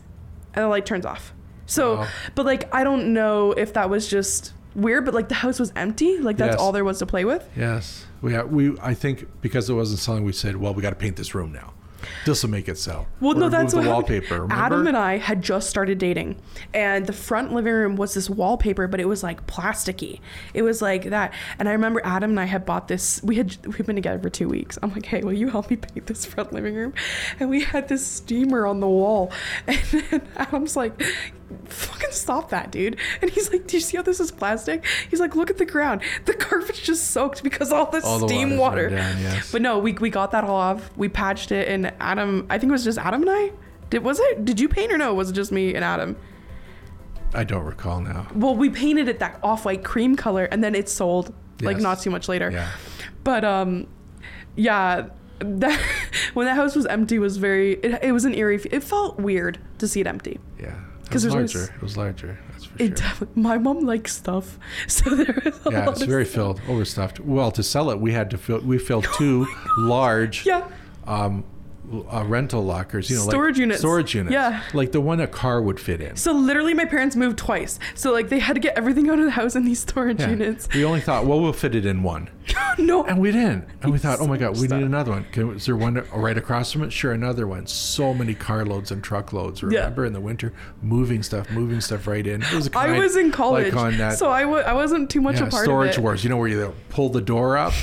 [0.53, 1.33] and the light turns off.
[1.65, 2.07] So, Wow.
[2.35, 5.71] but like, I don't know if that was just weird, but like the house was
[5.75, 6.17] empty.
[6.17, 6.59] Like, that's Yes.
[6.59, 7.47] all there was to play with.
[7.55, 8.05] Yes.
[8.21, 11.15] We we I think because it wasn't selling, we said, well, we got to paint
[11.15, 11.73] this room now.
[12.25, 13.07] This will make it sell.
[13.19, 14.41] Well, Or no, that's what the wallpaper.
[14.41, 14.53] Remember?
[14.53, 16.41] Adam and I had just started dating,
[16.73, 20.19] and the front living room was this wallpaper, but it was like plasticky.
[20.53, 21.33] It was like that.
[21.59, 23.21] And I remember Adam and I had bought this.
[23.23, 24.77] We had we've been together for two weeks.
[24.81, 26.93] I'm like, hey, will you help me paint this front living room?
[27.39, 29.31] And we had this steamer on the wall,
[29.67, 31.01] and then Adam's like.
[31.65, 32.97] Fucking stop that, dude.
[33.22, 34.86] And he's like, Do you see how this is plastic?
[35.09, 36.01] He's like, Look at the ground.
[36.26, 38.95] The carpet's just soaked because all this All the steam water's water.
[38.95, 39.51] down, yes.
[39.51, 40.91] But no, we, we got that all off.
[40.97, 42.45] We patched it, and Adam.
[42.49, 43.51] I think it was just Adam and I.
[43.89, 44.45] Did was it?
[44.45, 45.14] Did you paint or no?
[45.14, 46.16] Was it just me and Adam?
[47.34, 48.28] I don't recall now.
[48.36, 51.99] Well, we painted it that off white cream color, and then it sold like not
[52.01, 52.49] too much later.
[52.51, 52.70] Yeah.
[53.24, 53.88] But um,
[54.55, 55.07] yeah.
[55.39, 55.80] That
[56.34, 57.74] when that house was empty was very.
[57.76, 58.62] It, it was an eerie.
[58.72, 60.39] It felt weird to see it empty.
[60.59, 60.80] Yeah.
[61.12, 61.64] It 'Cause was larger.
[61.76, 62.39] It was larger.
[62.51, 62.95] That's for It sure.
[62.95, 64.57] definitely, my mom likes stuff,
[64.88, 66.36] so there was a Yeah, lot it's very stuff.
[66.36, 67.20] filled, overstuffed.
[67.20, 68.59] Well, to sell it, we had to fill.
[68.62, 69.45] We filled two
[69.78, 70.64] large, Yeah.
[71.05, 71.43] um,
[72.11, 73.79] uh, rental lockers, you know, Storage like units.
[73.79, 74.61] storage units, Yeah.
[74.73, 76.15] like the one a car would fit in.
[76.15, 77.79] So literally, my parents moved twice.
[77.95, 80.29] So like they had to get everything out of the house in these storage Yeah.
[80.31, 80.67] units.
[80.73, 82.29] We only thought, well, we'll fit it in one,
[82.77, 83.65] no, and we didn't.
[83.81, 85.25] And we thought, oh my god, we much need another one.
[85.31, 86.91] Can, is there one right across from it?
[86.93, 87.67] Sure, another one.
[87.67, 89.63] So many carloads and truckloads.
[89.63, 92.41] Remember in the winter, moving stuff, moving stuff right in.
[92.41, 95.09] It was I kind was in college, like on that so I w- I wasn't
[95.09, 96.01] too much yeah, a part storage of it.
[96.03, 96.23] wars.
[96.23, 97.73] You know where you pull the door up.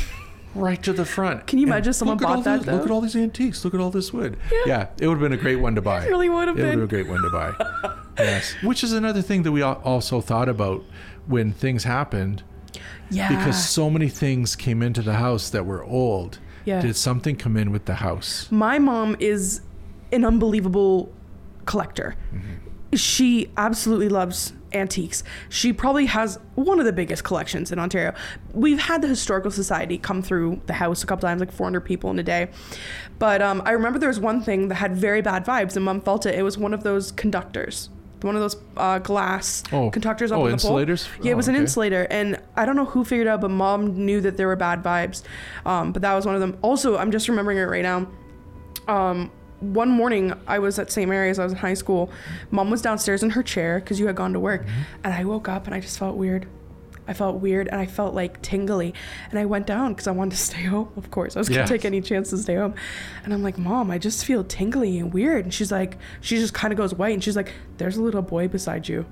[0.54, 1.46] Right to the front.
[1.46, 3.64] Can you And imagine someone bought that, these- Look at all these antiques.
[3.64, 4.36] Look at all this wood.
[4.50, 4.58] Yeah.
[4.66, 6.04] Yeah, it would have been a great one to buy.
[6.06, 6.66] It really would have been.
[6.66, 7.94] It would have been a great one to buy.
[8.18, 8.54] yes.
[8.62, 10.82] Which is another thing that we also thought about
[11.26, 12.42] when things happened
[13.10, 16.38] Yeah, because so many things came into the house that were old.
[16.64, 16.80] Yeah.
[16.82, 18.48] Did something come in with the house?
[18.50, 19.60] my mom is
[20.12, 21.12] an unbelievable
[21.66, 22.16] collector.
[22.34, 22.96] Mm-hmm.
[22.96, 25.22] She absolutely loves antiques.
[25.48, 28.14] She probably has one of the biggest collections in Ontario.
[28.52, 32.10] We've had the historical society come through the house a couple times, like 400 people
[32.10, 32.48] in a day.
[33.18, 36.00] But um, I remember there was one thing that had very bad vibes, and mom
[36.00, 36.34] felt it.
[36.34, 37.90] It was one of those conductors.
[38.22, 39.90] One of those uh, glass Oh.
[39.90, 40.78] conductors up Oh, on the pole.
[40.78, 41.08] insulators?
[41.22, 44.04] Yeah, it Oh, was an insulator, and I don't know who figured out, but mom
[44.04, 45.22] knew that there were bad vibes.
[45.64, 46.56] Um, but that was one of them.
[46.62, 48.08] Also, I'm just remembering it right now
[48.88, 49.30] um,
[49.60, 51.08] one morning I was at St.
[51.08, 52.10] Mary's, I was in high school.
[52.50, 54.62] Mom was downstairs in her chair because you had gone to work.
[54.62, 54.80] Mm-hmm.
[55.04, 56.46] And I woke up and I just felt weird.
[57.06, 58.92] I felt weird and I felt like tingly.
[59.30, 60.90] And I went down because I wanted to stay home.
[60.96, 61.68] Of course, I was going Yes.
[61.68, 62.74] to take any chance to stay home.
[63.24, 65.44] And I'm like, Mom, I just feel tingly and weird.
[65.46, 68.22] And she's like, she just kind of goes white and she's like, There's a little
[68.22, 69.06] boy beside you.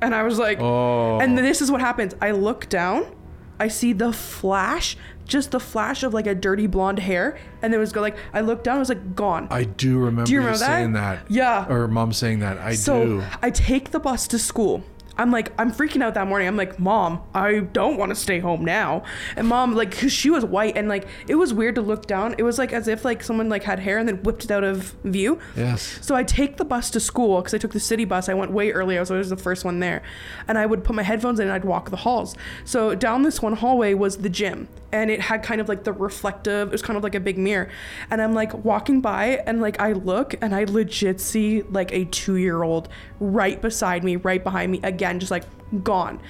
[0.00, 1.18] And I was like, Oh.
[1.18, 2.14] and this is what happens.
[2.20, 3.13] I look down,
[3.58, 4.96] I see the flash,
[5.26, 8.16] just the flash of like a dirty blonde hair, and then it was go like
[8.32, 9.48] I looked down, it was like gone.
[9.50, 10.66] I do remember Do you you remember that?
[10.66, 11.30] saying that.
[11.30, 11.66] Yeah.
[11.68, 12.58] Or mom saying that.
[12.58, 13.22] I so do.
[13.42, 14.82] I take the bus to school.
[15.16, 16.48] I'm like, I'm freaking out that morning.
[16.48, 19.04] I'm like, Mom, I don't want to stay home now.
[19.36, 22.34] And Mom, like, cause she was white and like, it was weird to look down.
[22.36, 24.64] It was like as if like someone like had hair and then whipped it out
[24.64, 25.38] of view.
[25.56, 25.98] Yes.
[26.02, 28.28] So I take the bus to school because I took the city bus.
[28.28, 30.02] I went way earlier, so I was the first one there.
[30.48, 32.34] And I would put my headphones in and I'd walk the halls.
[32.64, 34.68] So down this one hallway was the gym.
[34.90, 37.36] And it had kind of like the reflective, it was kind of like a big
[37.36, 37.68] mirror.
[38.10, 42.04] And I'm like walking by and like I look and I legit see like a
[42.04, 42.88] two year old
[43.18, 45.44] right beside me, right behind me, again, just like
[45.82, 46.20] gone.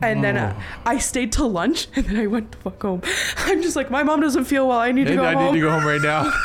[0.00, 3.02] And then uh, I stayed till lunch and then I went the fuck home.
[3.38, 4.78] I'm just like, my mom doesn't feel well.
[4.78, 5.54] I need to And go I home.
[5.54, 6.32] need to go home right now.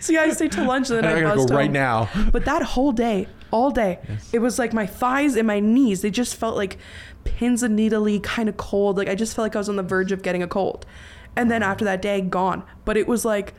[0.00, 1.72] So yeah, I stayed till lunch and then I I, gotta go right home.
[1.72, 2.08] now.
[2.30, 3.98] But that whole day, all day,
[4.30, 6.02] it was like my thighs and my knees.
[6.02, 6.76] They just felt like
[7.24, 8.98] pins and needly, kind of cold.
[8.98, 10.84] Like I just felt like I was on the verge of getting a cold.
[11.36, 12.64] And then after that day, gone.
[12.84, 13.54] But it was like,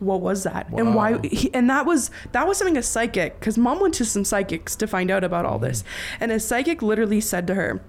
[0.00, 0.68] what was that?
[0.72, 1.18] And why?
[1.24, 4.76] He, and that was that was something a psychic because mom went to some psychics
[4.76, 6.24] to find out about all this, mm-hmm.
[6.24, 7.82] and a psychic literally said to her,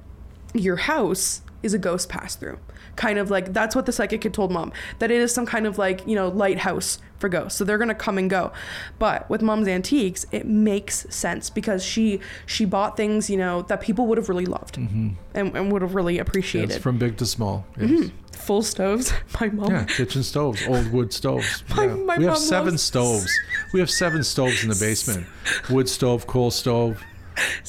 [0.54, 2.60] "Your house is a ghost pass through."
[2.96, 5.68] Kind of like that's what the psychic had told mom that it is some kind
[5.68, 8.52] of like you know lighthouse for ghosts, so they're gonna come and go.
[8.98, 13.82] But with mom's antiques, it makes sense because she she bought things you know that
[13.82, 15.10] people would have really loved mm-hmm.
[15.36, 16.72] and, and would have really appreciated.
[16.72, 17.66] It's from big to small.
[17.78, 17.90] Yes.
[17.92, 18.16] Mm-hmm.
[18.40, 19.14] Full stoves.
[19.40, 19.70] My mom.
[19.72, 21.64] Yeah, kitchen stoves, old wood stoves.
[21.76, 21.94] My- Yeah.
[21.96, 23.40] my we have seven loves- stoves.
[23.74, 25.28] We have seven stoves in the basement.
[25.70, 27.04] Wood stove, coal stove,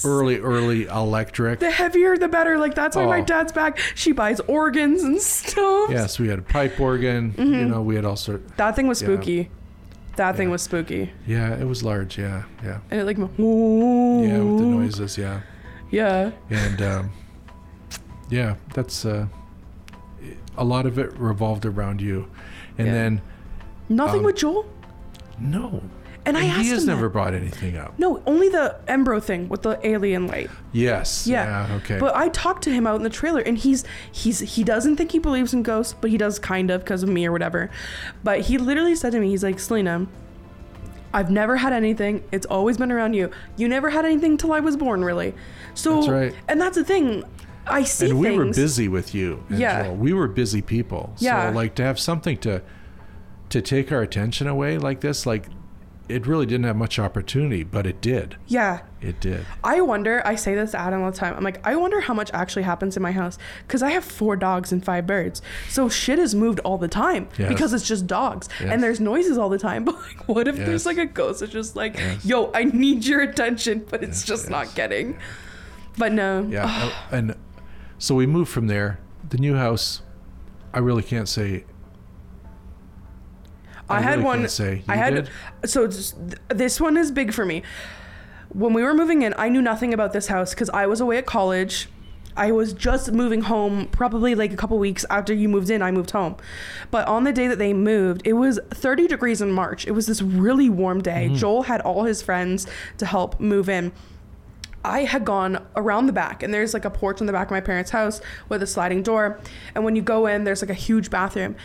[0.05, 1.61] early, early electric.
[1.61, 2.57] the heavier the better.
[2.57, 3.25] Like that's why my Oh.
[3.25, 3.79] dad's back.
[3.95, 5.93] She buys organs and stoves.
[5.93, 7.33] Yes, we had a pipe organ.
[7.33, 7.55] Mm-hmm.
[7.55, 8.57] You know, we had all sort.
[8.57, 9.09] That thing was Yeah.
[9.09, 9.51] spooky.
[10.17, 11.13] That thing was spooky.
[11.27, 12.17] Yeah, it was large.
[12.19, 14.23] Yeah, yeah, And it like, Ooh.
[14.27, 15.19] yeah, with the noises.
[15.19, 15.41] Yeah,
[15.91, 16.31] Yeah.
[16.51, 17.11] and um,
[18.31, 19.27] yeah, that's uh,
[20.57, 22.29] a lot of it revolved around you,
[22.79, 22.93] and Yeah.
[22.95, 23.21] then
[23.89, 24.67] Nothing Um, with Joel.
[25.41, 25.83] no,
[26.25, 27.13] And I asked he has him never that.
[27.13, 27.95] brought anything up.
[27.99, 30.49] No, only the Embro thing with the alien light.
[30.71, 31.27] Yes.
[31.27, 31.67] Yeah.
[31.79, 31.99] okay.
[31.99, 33.83] But I talked to him out in the trailer, and he's
[34.13, 37.09] he's he doesn't think he believes in ghosts, but he does kind of because of
[37.09, 37.69] me or whatever.
[38.23, 40.07] But he literally said to me, he's like, Selena.
[41.13, 42.23] I've never had anything.
[42.31, 43.31] It's always been around you.
[43.57, 45.35] You never had anything till I was born, really.
[45.75, 46.35] So, That's right.
[46.47, 47.25] and that's the thing.
[47.67, 48.39] I see and we things.
[48.39, 49.45] were busy with you.
[49.51, 49.91] Yeah.
[49.93, 51.15] We were busy people.
[51.19, 51.51] Yeah.
[51.51, 52.63] So like to have something to
[53.51, 55.47] to take our attention away like this, like
[56.09, 58.37] it really didn't have much opportunity, but it did.
[58.49, 59.47] Yeah, It did.
[59.63, 61.35] I wonder, I say this to Adam all the time.
[61.37, 64.35] I'm like, I wonder how much actually happens in my house because I have four
[64.35, 65.41] dogs and five birds.
[65.69, 67.49] So shit is moved all the time Yes.
[67.49, 68.71] because it's just dogs Yes.
[68.73, 69.85] and there's noises all the time.
[69.91, 72.25] But like, what if there's like a ghost that's just like, Yes.
[72.25, 74.51] yo, I need your attention, but it's Yes, just yes.
[74.51, 75.17] not getting.
[75.97, 76.45] But no.
[76.51, 76.91] Yeah.
[77.13, 77.37] and
[78.01, 78.99] so we moved from there.
[79.29, 80.01] The new house,
[80.73, 81.65] I really can't say.
[83.89, 84.49] I, I had really one.
[84.49, 84.83] say.
[84.89, 85.31] I had did?
[85.71, 87.63] so this one is big for me.
[88.49, 91.19] When we were moving in, I knew nothing about this house because I was away
[91.19, 91.89] at college.
[92.37, 95.91] I was just moving home, probably like a couple weeks after you moved in, I
[95.91, 96.37] moved home.
[96.91, 99.87] But on the day that they moved, it was 30 degrees in March.
[99.87, 101.27] It was this really warm day.
[101.27, 101.35] Mm-hmm.
[101.35, 103.93] Joel had all his friends to help move in.
[104.85, 107.53] I had gone around the back, and there's like a porch on the back of
[107.53, 109.39] my parents' house with a sliding door.
[109.75, 111.57] And when you go in, there's like a huge bathroom.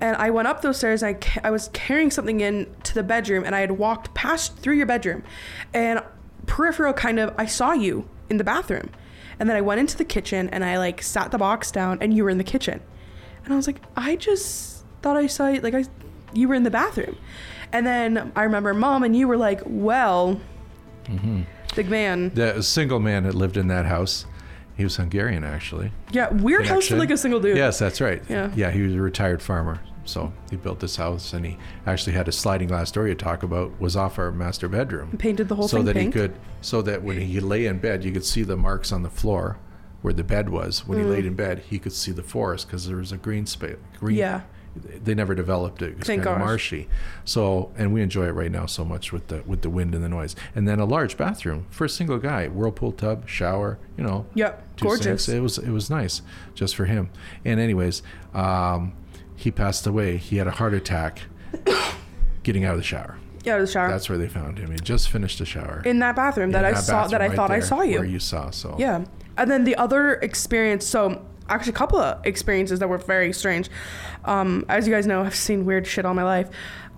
[0.00, 1.02] And I went up those stairs.
[1.02, 4.14] And I, ca- I was carrying something in to the bedroom, and I had walked
[4.14, 5.22] past through your bedroom,
[5.74, 6.02] and
[6.46, 8.90] peripheral kind of I saw you in the bathroom,
[9.38, 12.14] and then I went into the kitchen and I like sat the box down, and
[12.14, 12.80] you were in the kitchen,
[13.44, 15.84] and I was like, I just thought I saw you, like I,
[16.32, 17.16] you were in the bathroom,
[17.72, 20.40] and then I remember mom and you were like, well,
[21.04, 21.42] mm-hmm.
[21.74, 22.30] Big man.
[22.34, 24.26] The single man that lived in that house,
[24.76, 25.92] he was Hungarian actually.
[26.10, 27.56] Yeah, weird house for like a single dude.
[27.56, 28.22] Yes, that's right.
[28.28, 28.50] Yeah.
[28.54, 29.80] Yeah, he was a retired farmer.
[30.04, 33.42] So he built this house and he actually had a sliding glass door you talk
[33.44, 35.16] about was off our master bedroom.
[35.16, 36.14] Painted the whole so thing that pink.
[36.14, 39.02] he could so that when he lay in bed you could see the marks on
[39.04, 39.58] the floor
[40.00, 40.84] where the bed was.
[40.88, 41.10] When he Mm.
[41.10, 43.76] laid in bed, he could see the forest because there was a green space.
[44.00, 44.16] Green.
[44.16, 44.40] Yeah.
[44.74, 45.90] They never developed it.
[45.90, 46.88] It was Thank kind of marshy.
[47.24, 50.02] So, and we enjoy it right now so much with the with the wind and
[50.02, 50.34] the noise.
[50.54, 53.78] And then a large bathroom for a single guy, whirlpool tub, shower.
[53.98, 55.28] You know, Yep, gorgeous.
[55.28, 56.22] It was it was nice
[56.54, 57.10] just for him.
[57.44, 58.02] And anyways,
[58.32, 58.94] um,
[59.36, 60.16] he passed away.
[60.16, 61.22] He had a heart attack
[62.42, 63.18] getting out of the shower.
[63.44, 63.90] Yeah, the shower.
[63.90, 64.70] That's where they found him.
[64.70, 65.82] He just finished the shower.
[65.84, 67.98] in that bathroom that In I saw that I right thought I saw you.
[67.98, 68.50] Where you saw.
[68.50, 69.04] So Yeah.
[69.36, 73.68] And then the other experience, so actually a couple of experiences that were very strange.
[74.24, 76.48] Um, as you guys know, I've seen weird shit all my life.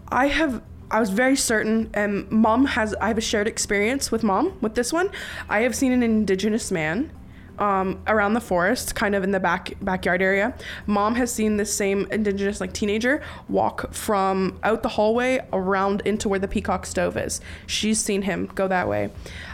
[0.08, 4.22] I have I was very certain and mom has I have a shared experience with
[4.22, 5.10] mom with this one.
[5.48, 7.10] I have seen an indigenous man
[7.58, 10.54] um, around the forest, kind of in the back backyard area.
[10.86, 16.28] Mom has seen this same indigenous like teenager walk from out the hallway around into
[16.28, 17.40] where the peacock stove is.
[17.66, 19.10] She's seen him go that way.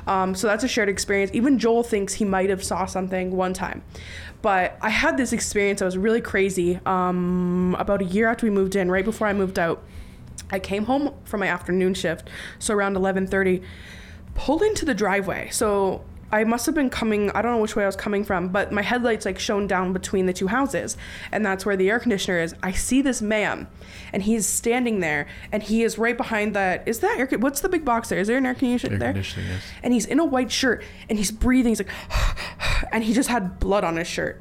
[0.07, 1.31] Um, so that's a shared experience.
[1.35, 3.83] Even Joel thinks he might have saw something one time.
[4.43, 6.81] But I had this experience that was really crazy.
[6.87, 9.83] Um, about a year after we moved in, right before I moved out,
[10.51, 12.29] I came home from my afternoon shift,
[12.59, 13.63] so around 11:30,
[14.35, 15.49] pulled into the driveway.
[15.51, 18.49] So I must have been coming, I don't know which way I was coming from,
[18.49, 20.97] but my headlights like shone down between the two houses,
[21.33, 22.55] and that's where the air conditioner is.
[22.63, 23.67] I see this man,
[24.13, 26.87] and he's standing there, and he is right behind that.
[26.87, 27.29] Is that air?
[27.39, 28.19] What's the big box there?
[28.21, 29.13] Is there an air conditioner Air there?
[29.13, 29.63] conditioning, yes.
[29.83, 31.71] And he's in a white shirt, and he's breathing.
[31.71, 31.91] He's like,
[32.93, 34.41] and he just had blood on his shirt.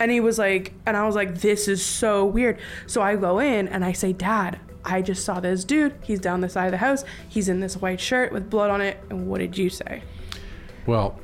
[0.00, 2.58] And he was like, and I was like, this is so weird.
[2.86, 5.92] So I go in and I say, Dad, I just saw this dude.
[6.02, 7.04] He's down the side of the house.
[7.28, 8.98] He's in this white shirt with blood on it.
[9.10, 10.04] And what did you say?
[10.86, 11.18] Well,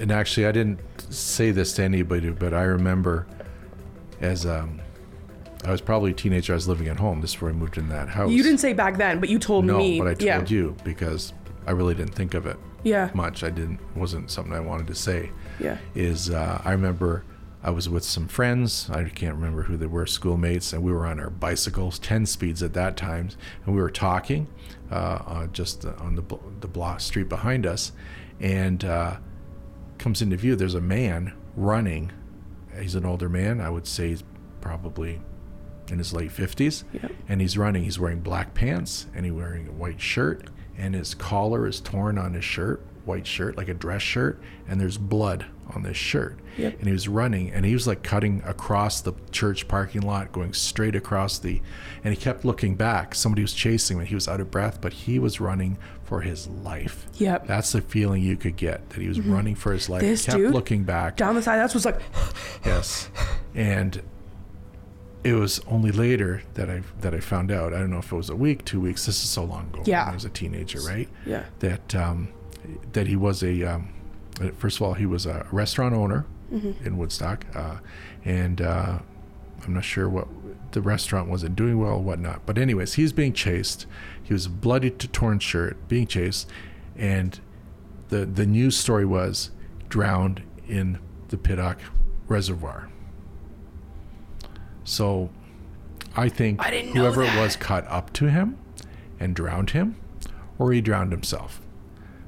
[0.00, 0.80] and actually, I didn't
[1.12, 3.26] say this to anybody, but I remember
[4.20, 4.80] as um,
[5.64, 6.52] I was probably a teenager.
[6.52, 7.20] I was living at home.
[7.20, 8.30] This is where I moved in that house.
[8.30, 9.98] You didn't say back then, but you told no, me.
[9.98, 10.44] but I told yeah.
[10.48, 11.32] you because
[11.66, 13.10] I really didn't think of it Yeah.
[13.14, 13.42] much.
[13.44, 15.30] I didn't wasn't something I wanted to say.
[15.60, 15.78] Yeah.
[15.94, 17.24] Is uh, I remember
[17.62, 18.88] I was with some friends.
[18.90, 22.62] I can't remember who they were, schoolmates, and we were on our bicycles, ten speeds
[22.62, 23.30] at that time,
[23.66, 24.46] and we were talking
[24.90, 26.22] uh, uh, just on the
[26.60, 27.92] the block street behind us,
[28.40, 29.16] and uh,
[29.98, 30.56] comes into view.
[30.56, 32.12] There's a man running.
[32.80, 33.60] He's an older man.
[33.60, 34.24] I would say he's
[34.60, 35.20] probably
[35.90, 36.84] in his late 50s.
[36.92, 37.12] Yep.
[37.28, 37.84] And he's running.
[37.84, 40.48] He's wearing black pants and he's wearing a white shirt.
[40.76, 44.40] And his collar is torn on his shirt, white shirt, like a dress shirt.
[44.68, 46.38] And there's blood on this shirt.
[46.56, 46.78] Yep.
[46.78, 50.52] And he was running and he was like cutting across the church parking lot, going
[50.52, 51.62] straight across the.
[52.02, 53.14] And he kept looking back.
[53.14, 54.06] Somebody was chasing him.
[54.06, 57.06] He was out of breath, but he was running for his life.
[57.14, 57.46] Yep.
[57.46, 60.00] That's the feeling you could get that he was running for his life.
[60.00, 61.16] This kept dude looking back.
[61.16, 62.00] Down the side, that's what's like,
[62.64, 63.10] Yes,
[63.54, 64.02] and
[65.24, 67.74] it was only later that I that I found out.
[67.74, 69.06] I don't know if it was a week, two weeks.
[69.06, 69.82] This is so long ago.
[69.84, 70.04] Yeah.
[70.04, 71.08] when I was a teenager, right?
[71.26, 71.44] Yeah.
[71.58, 72.28] That um,
[72.92, 73.92] that he was a um,
[74.56, 76.26] first of all he was a restaurant owner
[76.84, 77.78] in Woodstock, uh,
[78.24, 78.98] and uh,
[79.64, 80.28] I'm not sure what
[80.72, 82.46] the restaurant wasn't doing well or whatnot.
[82.46, 83.86] But anyways, he's being chased.
[84.22, 86.48] He was bloody to torn shirt, being chased,
[86.96, 87.38] and
[88.08, 89.50] the the news story was
[89.88, 91.80] drowned in the Pittock
[92.28, 92.88] Reservoir.
[94.84, 95.28] So,
[96.16, 98.56] I think I whoever it was caught up to him
[99.20, 99.96] and drowned him,
[100.58, 101.60] or he drowned himself.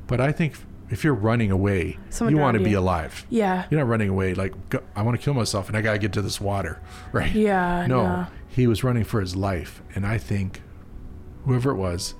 [0.06, 0.54] But I think
[0.90, 3.24] if you're running away, Someone you want to be alive.
[3.30, 3.64] yeah.
[3.70, 6.12] You're not running away like "Go- I want to kill myself and I gotta get
[6.14, 6.80] to this water,
[7.12, 7.32] right?
[7.32, 8.26] Yeah, No, no.
[8.48, 10.60] he was running for his life, and I think
[11.46, 12.14] whoever it was,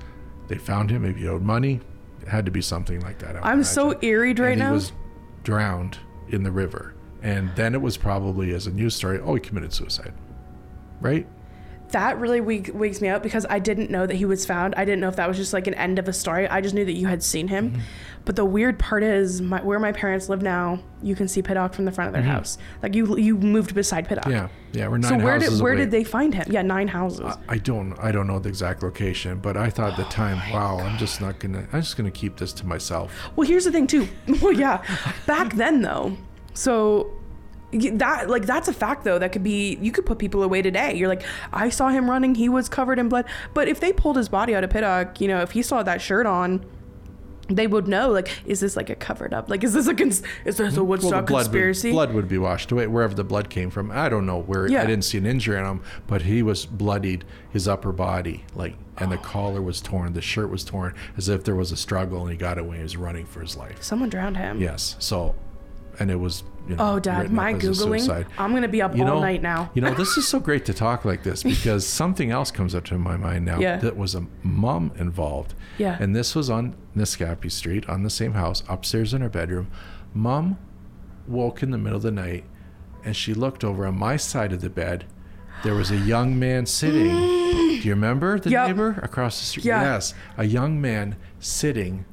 [0.49, 1.03] they found him.
[1.03, 1.81] Maybe he owed money.
[2.23, 3.37] It had to be something like that.
[3.45, 4.69] I'm so eerie right and now.
[4.69, 4.93] He was
[5.43, 5.99] drowned
[6.29, 9.19] in the river, and then it was probably as a news story.
[9.21, 10.13] Oh, he committed suicide,
[11.01, 11.27] right?
[11.93, 14.75] That really weak, wakes me out because I didn't know that he was found.
[14.77, 16.49] I didn't know if that was just like an end of a story.
[16.49, 17.71] I just knew that you had seen him.
[17.71, 17.81] Mm-hmm.
[18.25, 21.73] But the weird part is, my, where my parents live now, you can see Pittock
[21.73, 22.59] from the front of their house.
[22.83, 24.09] Like you, you moved beside.
[24.09, 24.31] Mm-hmm.
[24.31, 25.83] Yeah, yeah, we're So nine where did where away.
[25.83, 26.47] did they find him?
[26.51, 27.37] Yeah, nine houses.
[27.49, 30.79] I don't I don't know the exact location, but I thought at the time, wow,
[30.79, 33.13] I'm just not gonna I'm just gonna keep this to myself.
[33.37, 34.07] Well, here's the thing too.
[34.43, 34.83] well, yeah,
[35.27, 36.17] back then though,
[36.55, 37.20] so
[37.73, 40.95] that like that's a fact though that could be you could put people away today.
[40.95, 43.27] You're like, I saw him running, he was covered in blood.
[43.55, 46.01] But if they pulled his body out of Pittock, you know, if he saw that
[46.01, 46.65] shirt on.
[47.53, 49.51] They would know, like, is this like a covered up?
[49.51, 50.87] Like, is this a cons- is this a hmm.
[50.87, 51.89] Woodstock Well, blood conspiracy?
[51.89, 53.91] Would, blood would be washed away wherever the blood came from.
[53.91, 54.69] I don't know where.
[54.69, 54.85] Yeah.
[54.85, 58.77] I didn't see an injury on him, but he was bloodied, his upper body, like,
[58.99, 59.23] and the oh.
[59.23, 62.37] collar was torn, the shirt was torn, as if there was a struggle, and he
[62.37, 62.77] got away.
[62.77, 63.83] He was running for his life.
[63.83, 64.61] Someone drowned him.
[64.61, 64.95] Yes.
[65.01, 65.35] So,
[65.99, 66.45] and it was.
[66.69, 68.27] You know, Oh, Dad, my up as a googling.
[68.39, 69.71] I'm gonna be up You all know- night now.
[69.75, 72.85] You know, this is so great to talk like this because something else comes up
[72.87, 73.59] to my mind now.
[73.59, 73.77] Yeah.
[73.79, 75.55] That was a mom involved.
[75.79, 75.97] Yeah.
[75.99, 79.69] And this was on Niscapi Street on the same house, upstairs in her bedroom.
[80.15, 80.59] Mom
[81.27, 82.45] woke in the middle of the night
[83.05, 85.07] and she looked over on my side of the bed.
[85.65, 87.09] There was a young man sitting.
[87.81, 88.67] Do you remember the Yep.
[88.69, 89.65] neighbor across the street?
[89.65, 89.83] Yeah.
[89.83, 90.15] Yes.
[90.37, 92.05] A young man sitting.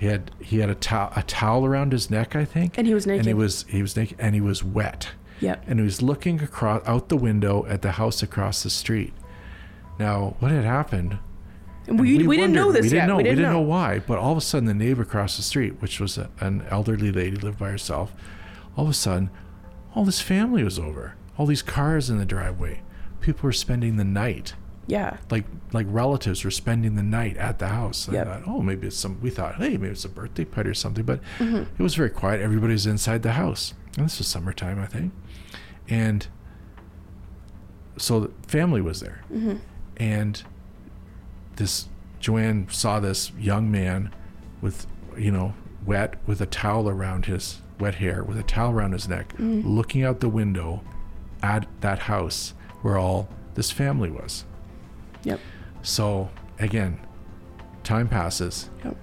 [0.00, 2.78] He had he had a towel a towel around his neck, I think.
[2.78, 3.20] And he was naked.
[3.20, 5.64] And he was he was naked and he was wet Yep.
[5.66, 9.12] and he was looking across out the window at the house across the street.
[9.98, 11.18] Now, what had happened?
[11.86, 13.02] And we, we, didn't know this we yet.
[13.02, 13.60] Didn't know, we didn't, know.
[13.60, 16.64] why, but all of a sudden, the neighbor across the street, which was a, an
[16.70, 18.14] elderly lady, lived by herself.
[18.76, 19.28] All of a sudden,
[19.94, 21.14] all this family was over.
[21.36, 22.80] All these cars in the driveway.
[23.20, 24.54] People were spending the night.
[24.90, 25.16] Yeah.
[25.30, 28.08] Like like relatives were spending the night at the house.
[28.08, 28.26] I Yep.
[28.26, 29.20] thought, oh, maybe it's some.
[29.20, 31.04] We thought, hey, maybe it's a birthday party or something.
[31.04, 31.56] But Mm-hmm.
[31.78, 32.40] it was very quiet.
[32.40, 35.12] Everybody was inside the house, and this was summertime, I think.
[35.88, 36.26] And
[37.96, 39.56] so the family was there, Mm-hmm.
[39.96, 40.42] and
[41.56, 41.88] this
[42.18, 44.12] Joanne saw this young man
[44.60, 44.86] with,
[45.16, 45.54] you know,
[45.86, 49.68] wet with a towel around his wet hair, with a towel around his neck, Mm-hmm.
[49.68, 50.82] looking out the window
[51.42, 54.44] at that house where all this family was.
[55.24, 55.40] Yep.
[55.82, 56.98] So again,
[57.84, 58.70] time passes.
[58.84, 58.96] Yep.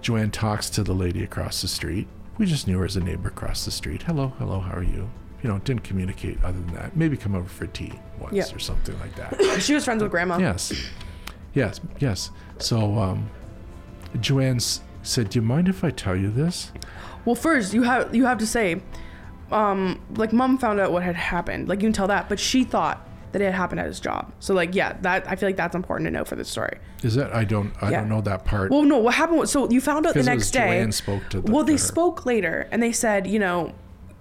[0.00, 2.08] Joanne talks to the lady across the street.
[2.38, 4.02] We just knew her as a neighbor across the street.
[4.02, 5.08] Hello, hello, how are you?
[5.42, 6.96] You know, didn't communicate other than that.
[6.96, 8.44] Maybe come over for tea once Yeah.
[8.54, 9.40] or something like that.
[9.60, 10.38] She was friends with grandma.
[10.38, 10.72] yes,
[11.54, 12.30] yes, yes.
[12.58, 13.28] So um,
[14.20, 16.72] Joanne s- said, "Do you mind if I tell you this?"
[17.24, 18.82] Well, first you have you have to say,
[19.50, 21.68] um, like mom found out what had happened.
[21.68, 24.32] Like you can tell that, but she thought that it had happened at his job.
[24.40, 26.78] So like yeah, that I feel like that's important to know for this story.
[27.02, 28.00] Is that I don't I Yeah.
[28.00, 28.70] don't know that part.
[28.70, 30.78] Well, no, what happened was so you found out the next day.
[30.78, 31.78] Joanne spoke to the- well, they her.
[31.78, 33.72] spoke later, and they said, you know,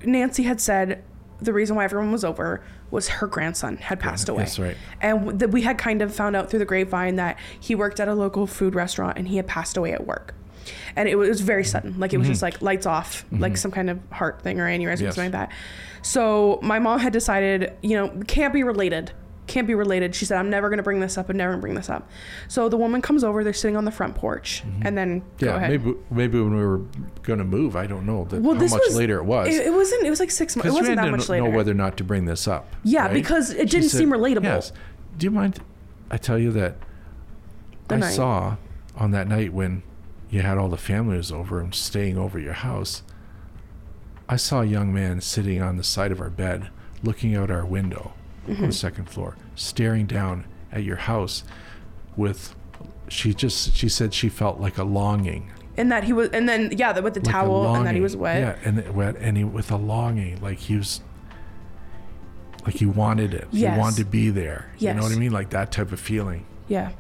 [0.04, 1.04] Nancy had said
[1.40, 4.44] the reason why everyone was over was her grandson had passed away.
[4.44, 4.78] that's right.
[5.02, 8.08] And that we had kind of found out through the grapevine that he worked at
[8.08, 10.36] a local food restaurant and he had passed away at work.
[10.96, 12.00] And it was very sudden.
[12.00, 14.82] Like it was just like lights off, like some kind of heart thing or aneurysm,
[14.98, 15.04] Mm-hmm.
[15.06, 15.16] Yes.
[15.16, 15.52] something like that.
[16.02, 19.12] So my mom had decided, you know, can't be related.
[19.48, 20.16] Can't be related.
[20.16, 21.30] She said, I'm never going to bring this up.
[21.30, 22.10] I'm never going to bring this up.
[22.48, 23.44] So the woman comes over.
[23.44, 24.64] They're sitting on the front porch.
[24.84, 25.62] And then go Mm-hmm.
[25.62, 26.78] yeah, maybe maybe when we were
[27.24, 29.48] going to move, I don't know that, well, how much was later it was.
[29.54, 30.04] It, it wasn't.
[30.06, 30.70] It was like six months.
[30.70, 31.44] It wasn't that much later.
[31.44, 32.72] know whether or not to bring this up.
[32.84, 33.14] Yeah, right?
[33.14, 34.44] because it didn't seem relatable.
[34.44, 34.72] Yes.
[35.18, 35.60] Do you mind?
[36.10, 36.76] I tell you that
[37.90, 38.14] The I night.
[38.14, 38.56] saw
[38.96, 39.84] on that night when
[40.30, 43.04] you had all the families over and staying over your house.
[44.32, 46.70] I saw a young man sitting on the side of our bed,
[47.04, 48.14] looking out our window
[48.48, 48.64] Mm-hmm.
[48.64, 51.44] on the second floor, staring down at your house,
[52.18, 52.56] with.
[53.08, 56.72] She just she said she felt like a longing and that he was, and then
[56.76, 58.40] yeah, with the like towel, and that he was wet.
[58.40, 61.02] Yeah, and it wet, and he with a longing, like he was,
[62.66, 63.48] like he wanted it.
[63.52, 63.74] Yes.
[63.76, 64.72] He wanted to be there.
[64.78, 64.96] yes.
[64.96, 65.32] You know what I mean?
[65.32, 66.46] Like that type of feeling.
[66.68, 66.92] yeah.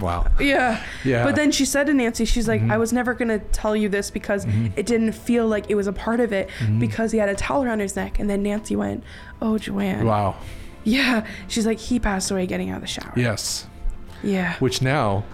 [0.00, 0.26] Wow.
[0.38, 0.82] Yeah.
[1.04, 1.16] Yeah.
[1.18, 1.24] Mm-hmm.
[1.28, 3.88] But then she said to Nancy, she's like, I was never going to tell you
[3.88, 4.46] this because
[4.76, 6.78] it didn't feel like it was a part of it Mm-hmm.
[6.78, 8.18] because he had a towel around his neck.
[8.18, 9.02] And then Nancy went,
[9.42, 10.04] Oh, Joanne.
[10.06, 10.36] Wow.
[10.84, 11.26] Yeah.
[11.48, 13.12] She's like, He passed away getting out of the shower.
[13.16, 13.66] Yes.
[14.22, 14.54] Yeah.
[14.58, 15.24] Which now,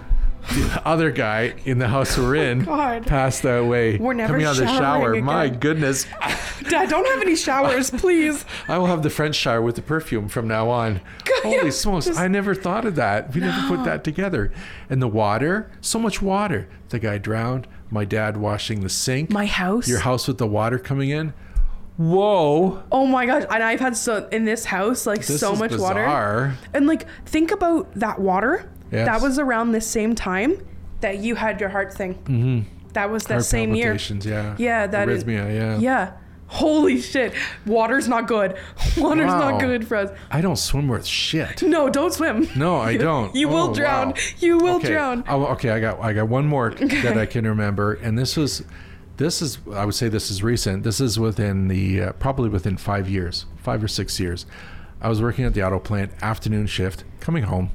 [0.49, 3.07] the other guy in the house we're oh, in Oh, God.
[3.07, 3.97] passed away.
[3.97, 5.01] We're never coming out of the shower.
[5.01, 6.07] showering My goodness.
[6.69, 8.45] Dad, don't have any showers, please.
[8.69, 11.01] I will have the French shower with the perfume from now on.
[11.43, 12.07] Holy yeah, smokes.
[12.07, 13.35] just- I never thought of that.
[13.35, 14.53] We never put that together.
[14.89, 16.69] And the water, so much water.
[16.91, 17.67] The guy drowned.
[17.91, 19.31] My dad washing the sink.
[19.31, 19.89] My house.
[19.89, 21.33] Your house with the water coming in.
[21.97, 22.83] Whoa.
[22.91, 23.45] Oh my gosh.
[23.51, 26.55] And I've had so, in this house, like This so much water.
[26.73, 28.69] And like, think about that water.
[28.93, 29.07] Yes.
[29.07, 30.65] That was around the same time
[31.01, 32.15] that you had your heart thing.
[32.15, 32.61] Mm-hmm.
[32.93, 33.97] That was that Heart same year.
[34.21, 34.55] yeah.
[34.59, 35.79] Yeah, that is- Arrhythmia, yeah.
[35.79, 36.13] Yeah.
[36.47, 37.33] Holy shit.
[37.67, 38.57] Water's not good.
[38.99, 39.51] Water's Wow.
[39.51, 40.11] not good for us.
[40.31, 41.63] I don't swim worth shit.
[41.63, 42.49] No, don't swim.
[42.55, 43.35] No, I don't.
[43.35, 44.09] You will Oh, drown.
[44.11, 44.15] wow.
[44.39, 44.89] You will okay.
[44.89, 45.25] drown.
[45.27, 48.63] Oh, okay, I got I got one more that I can remember, and this was,
[49.17, 50.85] this is I would say this is recent.
[50.85, 54.47] This is within the uh, probably within five years, five or six years.
[55.01, 57.71] I was working at the auto plant, afternoon shift, coming home,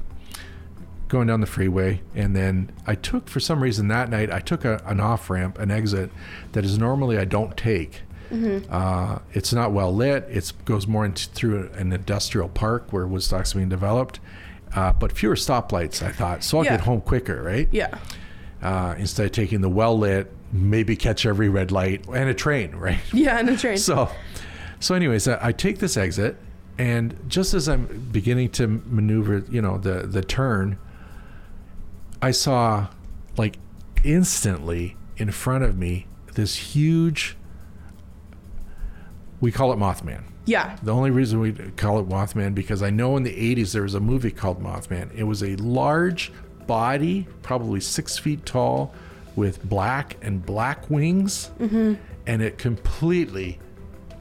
[1.10, 4.64] going down the freeway, and then I took for some reason that night I took
[4.64, 6.10] a, an off ramp, an exit
[6.52, 8.00] that is normally I don't take.
[8.32, 10.24] Uh, it's not well lit.
[10.30, 14.20] It goes more into through an industrial park where Woodstock's being developed,
[14.74, 16.00] uh, but fewer stoplights.
[16.00, 16.76] I thought, so I'll Yeah.
[16.76, 17.68] get home quicker, right?
[17.72, 17.98] Yeah.
[18.62, 22.70] Uh, instead of taking the well lit, maybe catch every red light and a train,
[22.76, 22.98] right?
[23.12, 23.78] Yeah, and a train.
[23.78, 24.08] So,
[24.78, 26.36] so anyways, I, I take this exit,
[26.78, 30.78] and just as I'm beginning to maneuver, you know, the the turn,
[32.22, 32.88] I saw,
[33.36, 33.56] like,
[34.04, 37.36] instantly in front of me this huge.
[39.40, 40.22] We call it Mothman.
[40.46, 40.76] yeah.
[40.82, 43.94] The only reason we call it Mothman because I know in the 80s there was
[43.94, 45.10] a movie called Mothman.
[45.14, 46.30] It was a large
[46.66, 48.94] body, probably six feet tall,
[49.36, 51.98] with black and black wings, and
[52.42, 53.58] it completely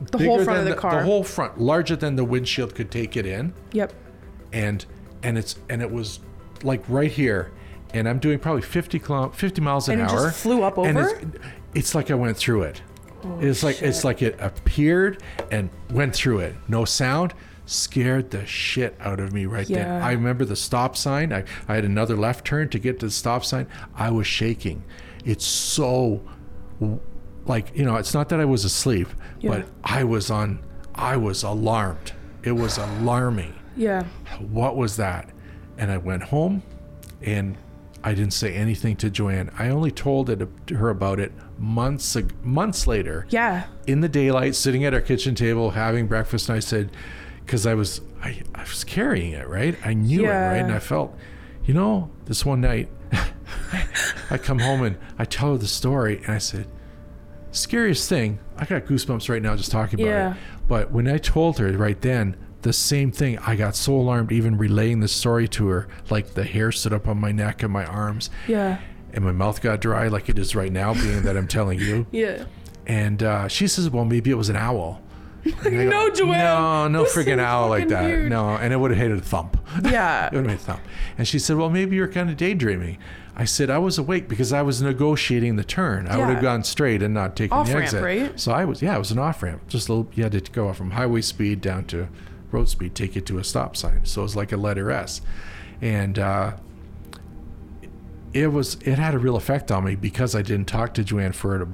[0.02, 0.18] Mm-hmm.
[0.18, 0.95] The whole front of than the car.
[1.02, 3.91] The whole front, larger than the windshield could take it in, Yep.
[4.54, 4.86] and
[5.24, 6.22] and it's and it was
[6.64, 7.52] like right here,
[7.93, 10.31] and I'm doing probably 50 kilo, 50 miles an And it just hour.
[10.31, 11.09] flew up and over?
[11.09, 11.25] it's,
[11.73, 12.81] it's like I went through it.
[13.23, 15.21] Oh, it's like it's like it appeared
[15.51, 16.55] and went through it.
[16.67, 17.33] No sound.
[17.65, 20.01] Scared the shit out of me right then.
[20.01, 21.31] I remember the stop sign.
[21.33, 23.67] I, I had another left turn to get to the stop sign.
[23.93, 24.83] I was shaking.
[25.25, 26.21] It's so
[27.45, 29.07] like you know it's not that i was asleep
[29.39, 29.49] Yeah.
[29.49, 30.59] but i was on
[30.95, 32.13] i was alarmed
[32.43, 34.03] it was alarming Yeah.
[34.39, 35.29] what was that
[35.77, 36.63] and i went home
[37.21, 37.57] and
[38.04, 42.88] i didn't say anything to joanne i only told it, her about it months months
[42.88, 43.66] later Yeah.
[43.88, 46.91] in the daylight sitting at our kitchen table having breakfast and i said
[47.45, 50.50] because i was I, I was carrying it right i knew Yeah.
[50.50, 51.16] it right and i felt
[51.66, 52.89] you know this one night
[54.32, 56.68] i come home and i tell her the story and i said
[57.52, 60.32] scariest thing i got goosebumps right now just talking about Yeah.
[60.34, 60.38] it
[60.68, 64.57] but when i told her right then the same thing i got so alarmed even
[64.57, 67.86] relaying the story to her like the hair stood up on my neck and my
[67.86, 68.80] arms Yeah.
[69.14, 72.05] and my mouth got dry like it is right now being that i'm telling you
[72.12, 72.45] Yeah.
[72.88, 75.01] and uh, she says, "Well, maybe it was an owl."
[75.64, 76.38] Go, No, Joanne.
[76.39, 78.03] No, no is owl like that.
[78.03, 78.30] weird.
[78.30, 79.57] No, and it would have hit a thump.
[79.84, 80.26] Yeah.
[80.28, 80.82] it would have made a thump.
[81.18, 82.97] And she said, "Well, maybe you're kind of daydreaming."
[83.38, 86.07] I said, "I was awake because I was negotiating the turn.
[86.07, 88.38] I would have gone straight and not taken the Off-ramp, exit." right?
[88.39, 89.62] So I was, yeah, it was an off ramp.
[89.70, 90.12] Just a little.
[90.14, 92.10] You had to go from highway speed down to
[92.52, 94.06] road speed, take you to a stop sign.
[94.06, 95.22] So it was like a letter S,
[95.82, 96.18] and.
[96.18, 96.54] Uh,
[98.32, 101.32] it was it had a real effect on me because I didn't talk to Joanne
[101.32, 101.68] for to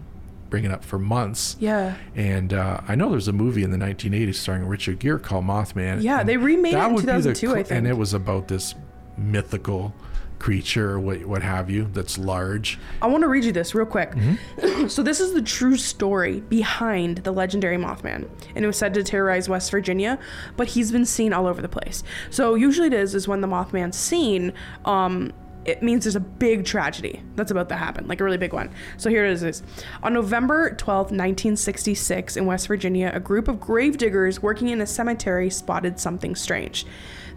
[0.50, 1.58] bring it up for months.
[1.60, 1.96] Yeah.
[2.16, 6.02] And uh, I know there's a movie in the 1980s starring Richard Gere called Mothman.
[6.02, 8.48] Yeah, they remade it in would be the 2002, I cl- And it was about
[8.48, 8.76] this
[9.18, 9.94] mythical
[10.40, 12.78] creature or what, what have you that's large.
[13.02, 14.12] I want to read you this real quick.
[14.12, 14.88] Mm-hmm.
[14.88, 19.04] so this is the true story behind the legendary Mothman, and it was said to
[19.04, 20.20] terrorize West Virginia,
[20.58, 22.04] but he's been seen all over the place.
[22.30, 24.54] So usually it is is when the Mothman's seen,
[24.86, 25.34] um,
[25.66, 28.70] it means there's a big tragedy that's about to happen, like a really big one.
[28.98, 29.64] So here it is.
[30.04, 35.50] On November 12th, 1966, in West Virginia, a group of gravediggers working in a cemetery
[35.50, 36.86] spotted something strange.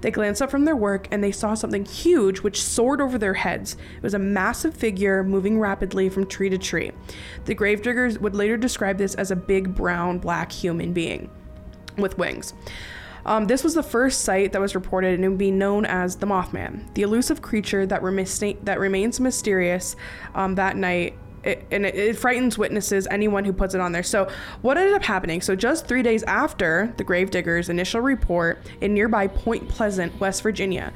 [0.01, 3.35] They glanced up from their work and they saw something huge which soared over their
[3.35, 3.77] heads.
[3.97, 6.93] It was a massive figure moving rapidly from tree to tree.
[7.47, 11.31] The gravediggers would later describe this as a big brown black human being
[11.97, 12.55] with wings.
[13.27, 16.17] Um, this was the first sight that was reported and it would be known as
[16.17, 18.01] the Mothman, the elusive creature that,
[18.63, 19.97] that remains mysterious
[20.35, 21.15] um, that night.
[21.49, 24.03] It, and it, it frightens witnesses, anyone who puts it on there.
[24.03, 24.31] So,
[24.61, 25.41] what ended up happening?
[25.41, 30.93] So, just three days after the Gravediggers' initial report in nearby Point Pleasant, West Virginia,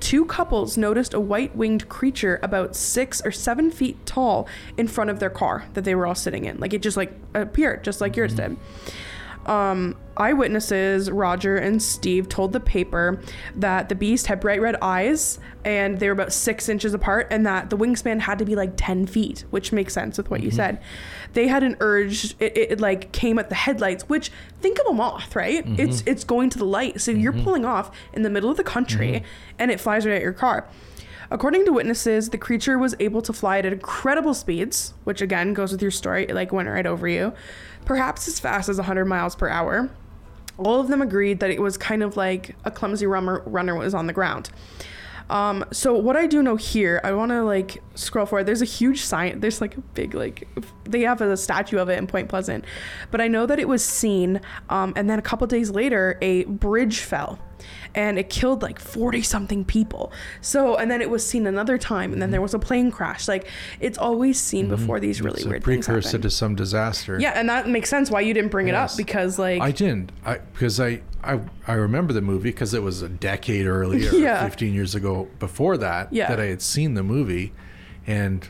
[0.00, 4.46] two couples noticed a white winged creature about six or seven feet tall
[4.76, 6.58] in front of their car that they were all sitting in.
[6.58, 8.54] Like it just like appeared, just like yours mm-hmm.
[8.54, 8.92] did.
[9.46, 13.20] Um, eyewitnesses Roger and Steve told the paper
[13.56, 17.46] that the beast had bright red eyes and they were about six inches apart, and
[17.46, 20.48] that the wingspan had to be like 10 feet, which makes sense with what you
[20.48, 20.56] mm-hmm.
[20.56, 20.80] said.
[21.32, 24.30] They had an urge, it, it, it, like came at the headlights, which
[24.60, 25.64] think of a moth, right?
[25.64, 25.80] Mm-hmm.
[25.80, 27.00] It's it's going to the light.
[27.00, 27.44] So you're mm-hmm.
[27.44, 29.22] pulling off in the middle of the country
[29.58, 30.68] and it flies right at your car.
[31.30, 35.72] According to witnesses, the creature was able to fly at incredible speeds, which again goes
[35.72, 37.32] with your story, it like went right over you,
[37.84, 39.90] perhaps as fast as 100 miles per hour.
[40.56, 43.94] All of them agreed that it was kind of like a clumsy runner, runner was
[43.94, 44.50] on the ground.
[45.30, 48.44] Um, so what I do know here, I want to like scroll forward.
[48.44, 49.40] There's a huge sign.
[49.40, 50.46] There's like a big like
[50.84, 52.64] they have a statue of it in Point Pleasant,
[53.10, 54.40] but I know that it was seen.
[54.68, 57.38] Um, and then a couple days later, a bridge fell,
[57.94, 60.12] and it killed like forty something people.
[60.42, 63.26] So and then it was seen another time, and then there was a plane crash.
[63.26, 63.48] Like
[63.80, 67.18] it's always seen before these really it's a weird things precursor to some disaster.
[67.18, 70.12] yeah, and that makes sense why you didn't bring it up because like I didn't.
[70.24, 74.44] I because I, I I remember the movie because it was a decade earlier, Yeah.
[74.44, 76.28] 15 years ago before that Yeah.
[76.28, 77.52] that I had seen the movie
[78.06, 78.46] and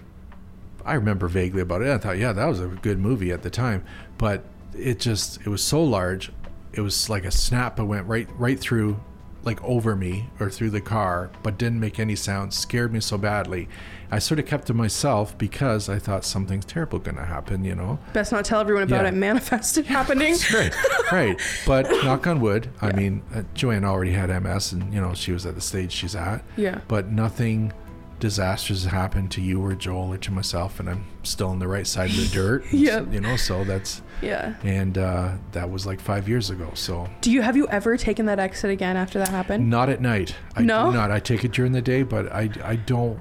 [0.85, 1.89] I remember vaguely about it.
[1.89, 3.85] I thought, yeah, that was a good movie at the time,
[4.19, 4.45] but
[4.77, 6.31] it just it was so large.
[6.73, 7.79] It was like a snap.
[7.79, 9.01] It went right right through
[9.45, 12.53] like over me or through the car, but didn't make any sound.
[12.55, 13.69] Scared me so badly.
[14.11, 17.75] I sort of kept to myself because I thought something's terrible going to happen, you
[17.75, 17.99] know.
[18.13, 19.09] best not tell everyone about Yeah.
[19.09, 19.15] it.
[19.15, 20.35] Manifested happening.
[20.53, 20.75] right,
[21.13, 21.41] right.
[21.67, 22.69] But knock on wood.
[22.81, 25.93] I mean, uh, Joanne already had MS, and you know she was at the stage
[25.93, 26.45] she's at.
[26.57, 26.81] Yeah.
[26.89, 27.73] But nothing
[28.21, 31.87] disastrous happened to you or Joel or to myself, and I'm still on the right
[31.87, 32.65] side of the dirt.
[32.73, 33.01] Yeah.
[33.11, 34.55] You know, so that's Yeah.
[34.63, 36.71] and uh, that was like five years ago.
[36.75, 39.69] So Do you have you ever taken that exit again after that happened?
[39.71, 40.35] not at night.
[40.57, 40.91] I No?
[40.91, 41.11] do not.
[41.11, 43.21] I take it during the day, but I I don't.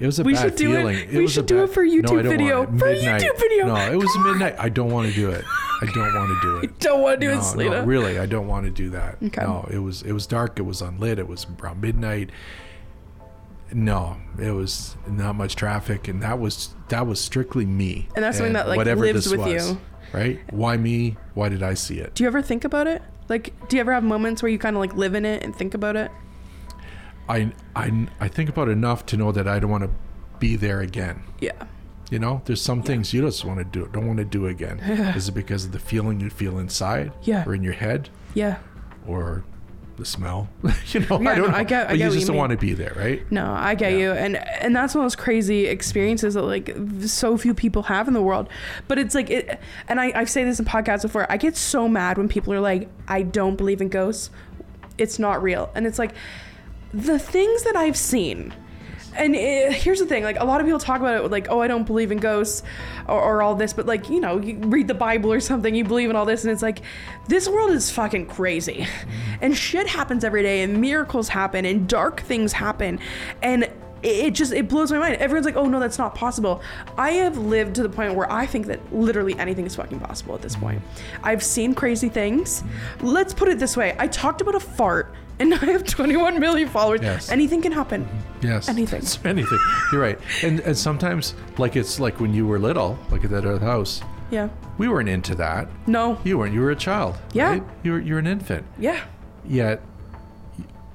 [0.00, 1.12] It was a We bad should do it.
[1.12, 2.58] We was should do bad- it for a No, I YouTube don't video.
[2.64, 2.78] want it.
[2.80, 3.22] For Midnight.
[3.22, 3.66] YouTube video.
[3.66, 4.56] No, it was midnight.
[4.58, 5.44] I don't want to do it.
[5.80, 6.78] I don't want to do it.
[6.80, 7.70] Don't want to do no, it, Selena.
[7.80, 9.18] No, really, I don't want to do that.
[9.22, 9.42] Okay.
[9.42, 10.58] No, it was it was dark.
[10.58, 11.18] It was unlit.
[11.20, 12.30] It was around midnight.
[13.74, 18.08] No, it was not much traffic, and that was that was strictly me.
[18.14, 19.80] And that's something that, like, lives with you.
[20.12, 20.40] Right?
[20.50, 21.16] Why me?
[21.34, 22.14] Why did I see it?
[22.14, 23.02] Do you ever think about it?
[23.28, 25.54] Like, do you ever have moments where you kind of like live in it and
[25.54, 26.10] think about it?
[27.28, 29.90] I I I think about it enough to know that I don't want to
[30.38, 31.22] be there again.
[31.40, 31.52] Yeah.
[32.10, 34.80] You know, there's some things you just want to do, don't want to do again.
[35.16, 37.44] Is it because of the feeling you feel inside, Yeah.
[37.46, 38.58] or in your head, Yeah.
[39.06, 39.44] or
[39.96, 40.48] the smell?
[40.88, 41.54] you know, Yeah, I don't no, know.
[41.56, 42.38] I get- I but get you just you don't mean.
[42.38, 43.22] want to be there, right?
[43.30, 43.98] No, I get Yeah.
[43.98, 46.74] you, and and that's one of those crazy experiences that like
[47.06, 48.48] so few people have in the world.
[48.88, 51.30] But it's like it, and I I've said this in podcasts before.
[51.30, 54.30] I get so mad when people are like, I don't believe in ghosts.
[54.98, 56.12] It's not real, and it's like
[56.94, 58.52] the things that I've seen.
[59.16, 61.60] And it, here's the thing: like a lot of people talk about it, like, "Oh,
[61.60, 62.62] I don't believe in ghosts,"
[63.08, 63.72] or, or all this.
[63.72, 66.44] But like, you know, you read the Bible or something, you believe in all this,
[66.44, 66.80] and it's like,
[67.28, 69.34] this world is fucking crazy, mm-hmm.
[69.40, 72.98] and shit happens every day, and miracles happen, and dark things happen,
[73.42, 73.68] and
[74.02, 75.16] it- just it blows my mind.
[75.16, 76.60] Everyone's like, "Oh no, that's not possible."
[76.98, 80.34] I have lived to the point where I think that literally anything is fucking possible
[80.34, 80.82] at this point.
[81.22, 82.64] I've seen crazy things.
[83.00, 86.68] Let's put it this way: I talked about a fart, and I have 21 million
[86.68, 87.00] followers.
[87.02, 87.30] Yes.
[87.30, 88.04] Anything can happen.
[88.04, 88.46] Mm-hmm.
[88.46, 88.68] Yes.
[88.68, 89.02] Anything.
[89.24, 89.58] Anything.
[89.92, 90.18] You're right.
[90.42, 94.02] And and sometimes like it's like when you were little, like at that other house,
[94.30, 94.48] Yeah.
[94.78, 95.68] we weren't into that.
[95.86, 96.18] No.
[96.24, 96.54] You weren't.
[96.54, 97.16] You were a child.
[97.32, 97.50] Yeah.
[97.50, 97.62] Right?
[97.84, 98.64] You were you're an infant.
[98.78, 99.00] Yeah.
[99.44, 99.80] Yet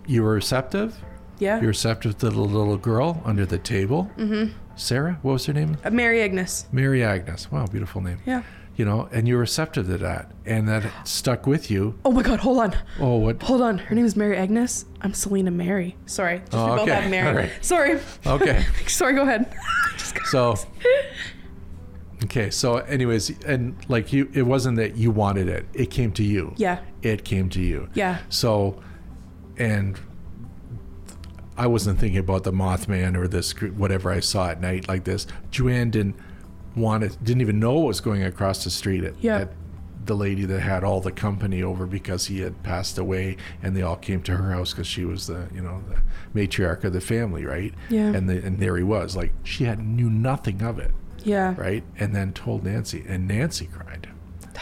[0.06, 0.98] you were receptive.
[1.40, 1.60] Yeah.
[1.60, 4.10] You're receptive to the little girl under the table.
[4.18, 4.54] Mm-hmm.
[4.76, 5.78] Sarah, what was her name?
[5.84, 6.68] Uh, Mary Agnes.
[6.72, 7.52] Mary Agnes.
[7.52, 8.20] Wow, beautiful name.
[8.26, 8.44] Yeah.
[8.76, 11.98] You know, and you're receptive to that, and that stuck with you.
[12.06, 12.40] Oh my God!
[12.42, 12.76] Hold on.
[13.00, 13.42] Oh, what?
[13.42, 13.80] Hold on.
[13.80, 14.86] Her name is Mary Agnes.
[15.02, 15.96] I'm Selena Mary.
[16.06, 16.40] Sorry.
[16.42, 17.02] Just Oh, we both okay.
[17.02, 17.36] have Mary.
[17.36, 17.52] Right.
[17.62, 18.00] Sorry.
[18.28, 18.64] Okay.
[18.88, 19.16] Sorry.
[19.16, 19.52] Go ahead.
[20.30, 20.56] So,
[22.26, 22.50] okay.
[22.50, 26.54] So, anyways, and like you, it wasn't that you wanted it; it came to you.
[26.58, 26.80] Yeah.
[27.02, 27.90] It came to you.
[27.94, 28.20] Yeah.
[28.30, 28.82] So,
[29.58, 30.00] and
[31.58, 35.26] I wasn't thinking about the Mothman or this whatever I saw at night like this.
[35.52, 36.16] Joanne didn't
[36.76, 39.40] want it, didn't even know what was going across the street at, Yeah.
[39.40, 39.52] at
[40.06, 43.82] the lady that had all the company over because he had passed away and they
[43.82, 45.98] all came to her house because she was the you know the
[46.40, 48.14] matriarch of the family right Yeah.
[48.14, 50.92] and the, and there he was like she had knew nothing of it
[51.26, 51.56] Yeah.
[51.58, 54.08] right and then told Nancy and Nancy cried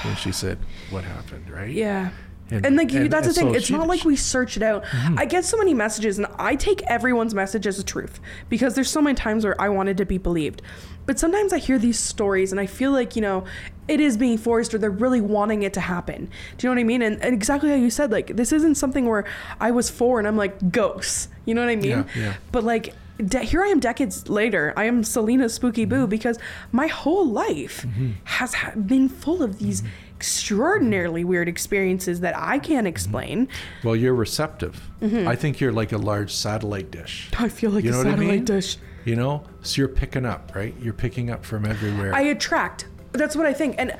[0.03, 0.57] when she said
[0.89, 2.09] what happened right Yeah.
[2.51, 3.49] And- And, like you, and- that's and the thing.
[3.53, 4.09] so it's she- not like Mm-hmm.
[4.09, 4.83] we search it out.
[5.17, 8.19] I get so many messages, and I take everyone's message as a truth
[8.49, 10.61] because there's so many times where I wanted to be believed.
[11.07, 13.45] But sometimes I hear these stories, and I feel like you know
[13.87, 16.29] it is being forced, or they're really wanting it to happen.
[16.57, 17.01] Do you know what I mean?
[17.01, 19.25] And, exactly how you said, like this isn't something where
[19.59, 21.29] I was four and I'm like ghosts.
[21.45, 21.85] You know what I mean?
[21.85, 22.33] Yeah, yeah.
[22.51, 22.93] But like.
[23.17, 24.73] De- here I am decades later.
[24.75, 26.01] I am Selena Spooky Mm-hmm.
[26.01, 26.37] Boo because
[26.73, 27.85] my whole life
[28.25, 29.89] has ha- been full of these Mm-hmm.
[30.25, 33.47] Extraordinarily weird experiences that I can't explain.
[33.83, 34.89] Well, you're receptive.
[34.99, 35.27] Mm-hmm.
[35.27, 37.29] I think you're like a large satellite dish.
[37.37, 38.45] I feel like You a know what I satellite mean?
[38.45, 38.77] dish.
[39.05, 40.73] You know, so you're picking up, right?
[40.81, 42.11] You're picking up from everywhere.
[42.15, 42.87] I attract.
[43.11, 43.95] That's what I think, and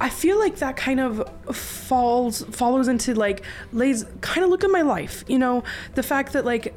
[0.00, 1.22] I feel like that kind of
[1.54, 5.24] falls follows into like lays kind of look at my life.
[5.28, 5.62] You know,
[5.94, 6.74] the fact that like.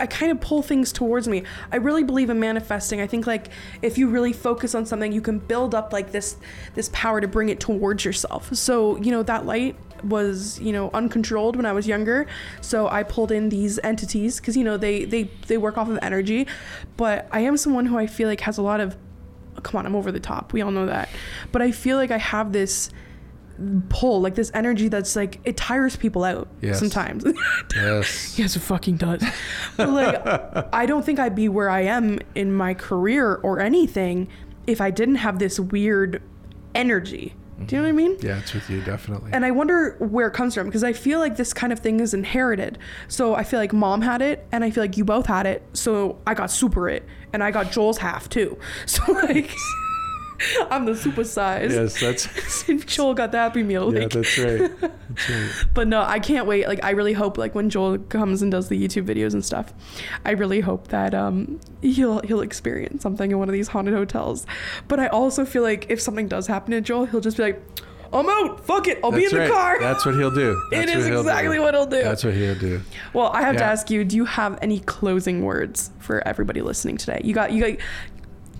[0.00, 1.44] I kind of pull things towards me.
[1.72, 3.00] I really believe in manifesting.
[3.00, 3.48] I think like
[3.82, 6.36] if you really focus on something, you can build up like this
[6.74, 8.54] this power to bring it towards yourself.
[8.54, 12.26] So, you know, that light was you know uncontrolled when I was younger.
[12.60, 15.98] So I pulled in these entities because you know they they they work off of
[16.02, 16.46] energy,
[16.96, 18.96] but I am someone who I feel like has a lot of
[19.62, 20.52] come on, I'm over the top.
[20.52, 21.08] We all know that.
[21.52, 22.90] But I feel like I have this
[23.88, 26.78] pull, like this energy that's like it tires people out Yes.
[26.78, 27.24] sometimes.
[27.74, 28.38] Yes.
[28.38, 29.22] yes, it fucking does.
[29.76, 34.28] but like I don't think I'd be where I am in my career or anything
[34.66, 36.22] if I didn't have this weird
[36.74, 37.34] energy.
[37.66, 38.12] Do you know what I mm-hmm.
[38.14, 38.18] mean?
[38.20, 39.30] Yeah, it's with you definitely.
[39.32, 42.00] And I wonder where it comes from because I feel like this kind of thing
[42.00, 42.78] is inherited.
[43.06, 45.62] So I feel like mom had it, and I feel like you both had it.
[45.72, 48.58] So I got super it, and I got Joel's half too.
[48.86, 49.50] So like,
[50.70, 51.72] I'm the super size.
[51.72, 53.92] yes, that's And Joel got the happy meal.
[53.94, 54.70] yeah, Like, that's right.
[55.14, 55.50] That's right.
[55.74, 56.66] but no, I can't wait.
[56.66, 59.72] Like, I really hope like when Joel comes and does the YouTube videos and stuff,
[60.24, 64.44] I really hope that um he'll he'll experience something in one of these haunted hotels.
[64.88, 67.62] But I also feel like if something does happen to Joel, he'll just be like,
[68.12, 68.66] "I'm out.
[68.66, 68.98] Fuck it.
[69.04, 69.50] I'll be in the right.
[69.52, 70.60] car." That's what he'll do.
[70.72, 71.62] It That's is what he'll exactly do.
[71.62, 72.02] what he'll do.
[72.02, 72.80] That's what he'll do.
[73.12, 76.96] Well, I have to ask you, do you have any closing words for everybody listening
[76.96, 77.20] today?
[77.22, 77.78] You got you got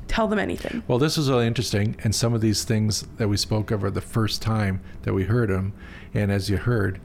[0.09, 0.83] tell them anything.
[0.89, 3.91] Well, this was really interesting, and some of these things that we spoke of are
[3.91, 5.73] the first time that we heard them,
[6.13, 7.01] and as you heard,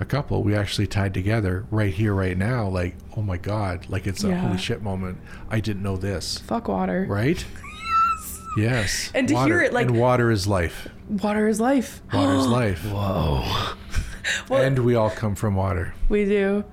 [0.00, 2.66] a couple we actually tied together right here, right now.
[2.68, 5.18] Like, oh my God, like it's a holy shit moment.
[5.48, 7.06] I didn't know this, Fuck water.
[7.08, 7.44] right?
[8.56, 9.10] Yes.
[9.16, 9.54] And to water.
[9.54, 10.86] hear it, like- and water is life.
[11.08, 12.00] Water is life.
[12.12, 12.84] Water is life.
[14.48, 15.92] Well- and we all come from water.
[16.08, 16.64] We do.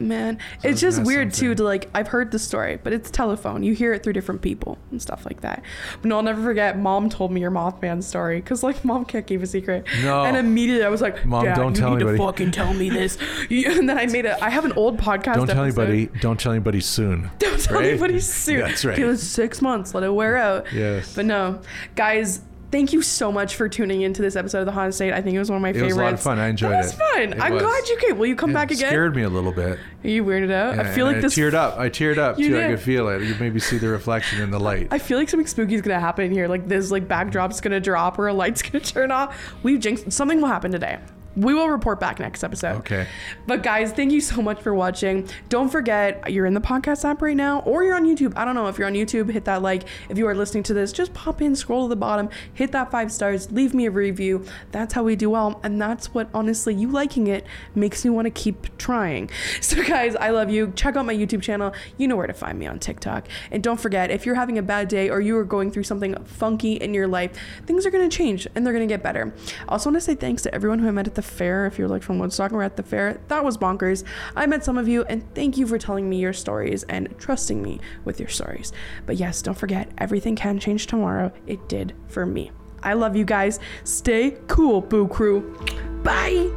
[0.00, 3.62] Man, it's just weird too to like I've heard the story, but it's telephone.
[3.62, 5.62] You hear it through different people and stuff like that.
[6.02, 6.78] But no, I'll never forget.
[6.78, 9.86] Mom told me your Mothman story because like mom can't keep a secret.
[10.02, 10.24] No.
[10.24, 12.74] And immediately I was like, Mom, Dad, don't you tell need anybody." to fucking tell
[12.74, 13.18] me this.
[13.50, 14.42] and then I made a.
[14.42, 15.36] I have an old podcast.
[15.36, 15.88] Don't tell episode.
[15.88, 16.20] anybody.
[16.20, 17.30] Don't tell anybody soon.
[17.38, 17.90] Don't tell right?
[17.90, 18.60] anybody soon.
[18.60, 18.96] That's right.
[18.96, 19.94] Give us six months.
[19.94, 20.72] Let it wear out.
[20.72, 21.14] Yes.
[21.14, 21.60] But no,
[21.94, 22.40] guys,
[22.74, 25.12] thank you so much for tuning into this episode of the Haunted Estate.
[25.12, 25.94] I think it was one of my It favorites.
[25.94, 26.38] was a lot of fun.
[26.40, 26.76] I enjoyed it.
[26.78, 26.96] was it.
[26.96, 27.32] fun.
[27.34, 27.62] It I'm was.
[27.62, 28.18] glad you came.
[28.18, 28.86] Will you come It back again?
[28.86, 29.78] It scared me a little bit.
[30.02, 30.76] Are you weirded out?
[30.80, 31.38] I feel like and this.
[31.38, 31.78] I teared up.
[31.78, 32.58] I teared up too.
[32.58, 33.22] I could feel it.
[33.22, 34.88] You maybe see the reflection in the light.
[34.90, 36.48] I feel like something spooky is gonna happen here.
[36.48, 39.54] Like this, like backdrop's gonna drop or a light's gonna turn off.
[39.62, 40.10] We've jinxed.
[40.10, 40.98] Something will happen today.
[41.36, 42.76] We will report back next episode.
[42.76, 43.06] Okay.
[43.46, 45.28] But guys, thank you so much for watching.
[45.48, 48.32] Don't forget, you're in the podcast app right now, or you're on YouTube.
[48.36, 49.30] I don't know if you're on YouTube.
[49.30, 49.84] Hit that like.
[50.08, 52.90] If you are listening to this, just pop in, scroll to the bottom, hit that
[52.90, 54.44] five stars, leave me a review.
[54.70, 57.44] That's how we do well, and that's what honestly you liking it
[57.74, 59.30] makes me want to keep trying.
[59.64, 60.72] So guys, I love you.
[60.76, 61.72] Check out my YouTube channel.
[61.96, 63.28] You know where to find me on TikTok.
[63.50, 66.14] And don't forget, if you're having a bad day or you are going through something
[66.24, 67.32] funky in your life,
[67.66, 69.32] things are gonna change and they're gonna get better.
[69.68, 71.66] I also want to say thanks to everyone who I met at the fair.
[71.66, 74.04] If you're like from Woodstock or at the fair, that was bonkers.
[74.36, 77.62] I met some of you, and thank you for telling me your stories and trusting
[77.62, 78.72] me with your stories.
[79.06, 81.32] But yes, don't forget, everything can change tomorrow.
[81.46, 82.52] It did for me.
[82.82, 83.58] I love you guys.
[83.84, 85.56] Stay cool, Boo Crew.
[86.02, 86.50] Bye.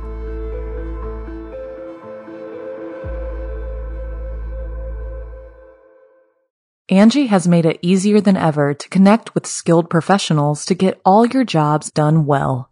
[6.89, 11.25] Angi has made it easier than ever to connect with skilled professionals to get all
[11.25, 12.71] your jobs done well.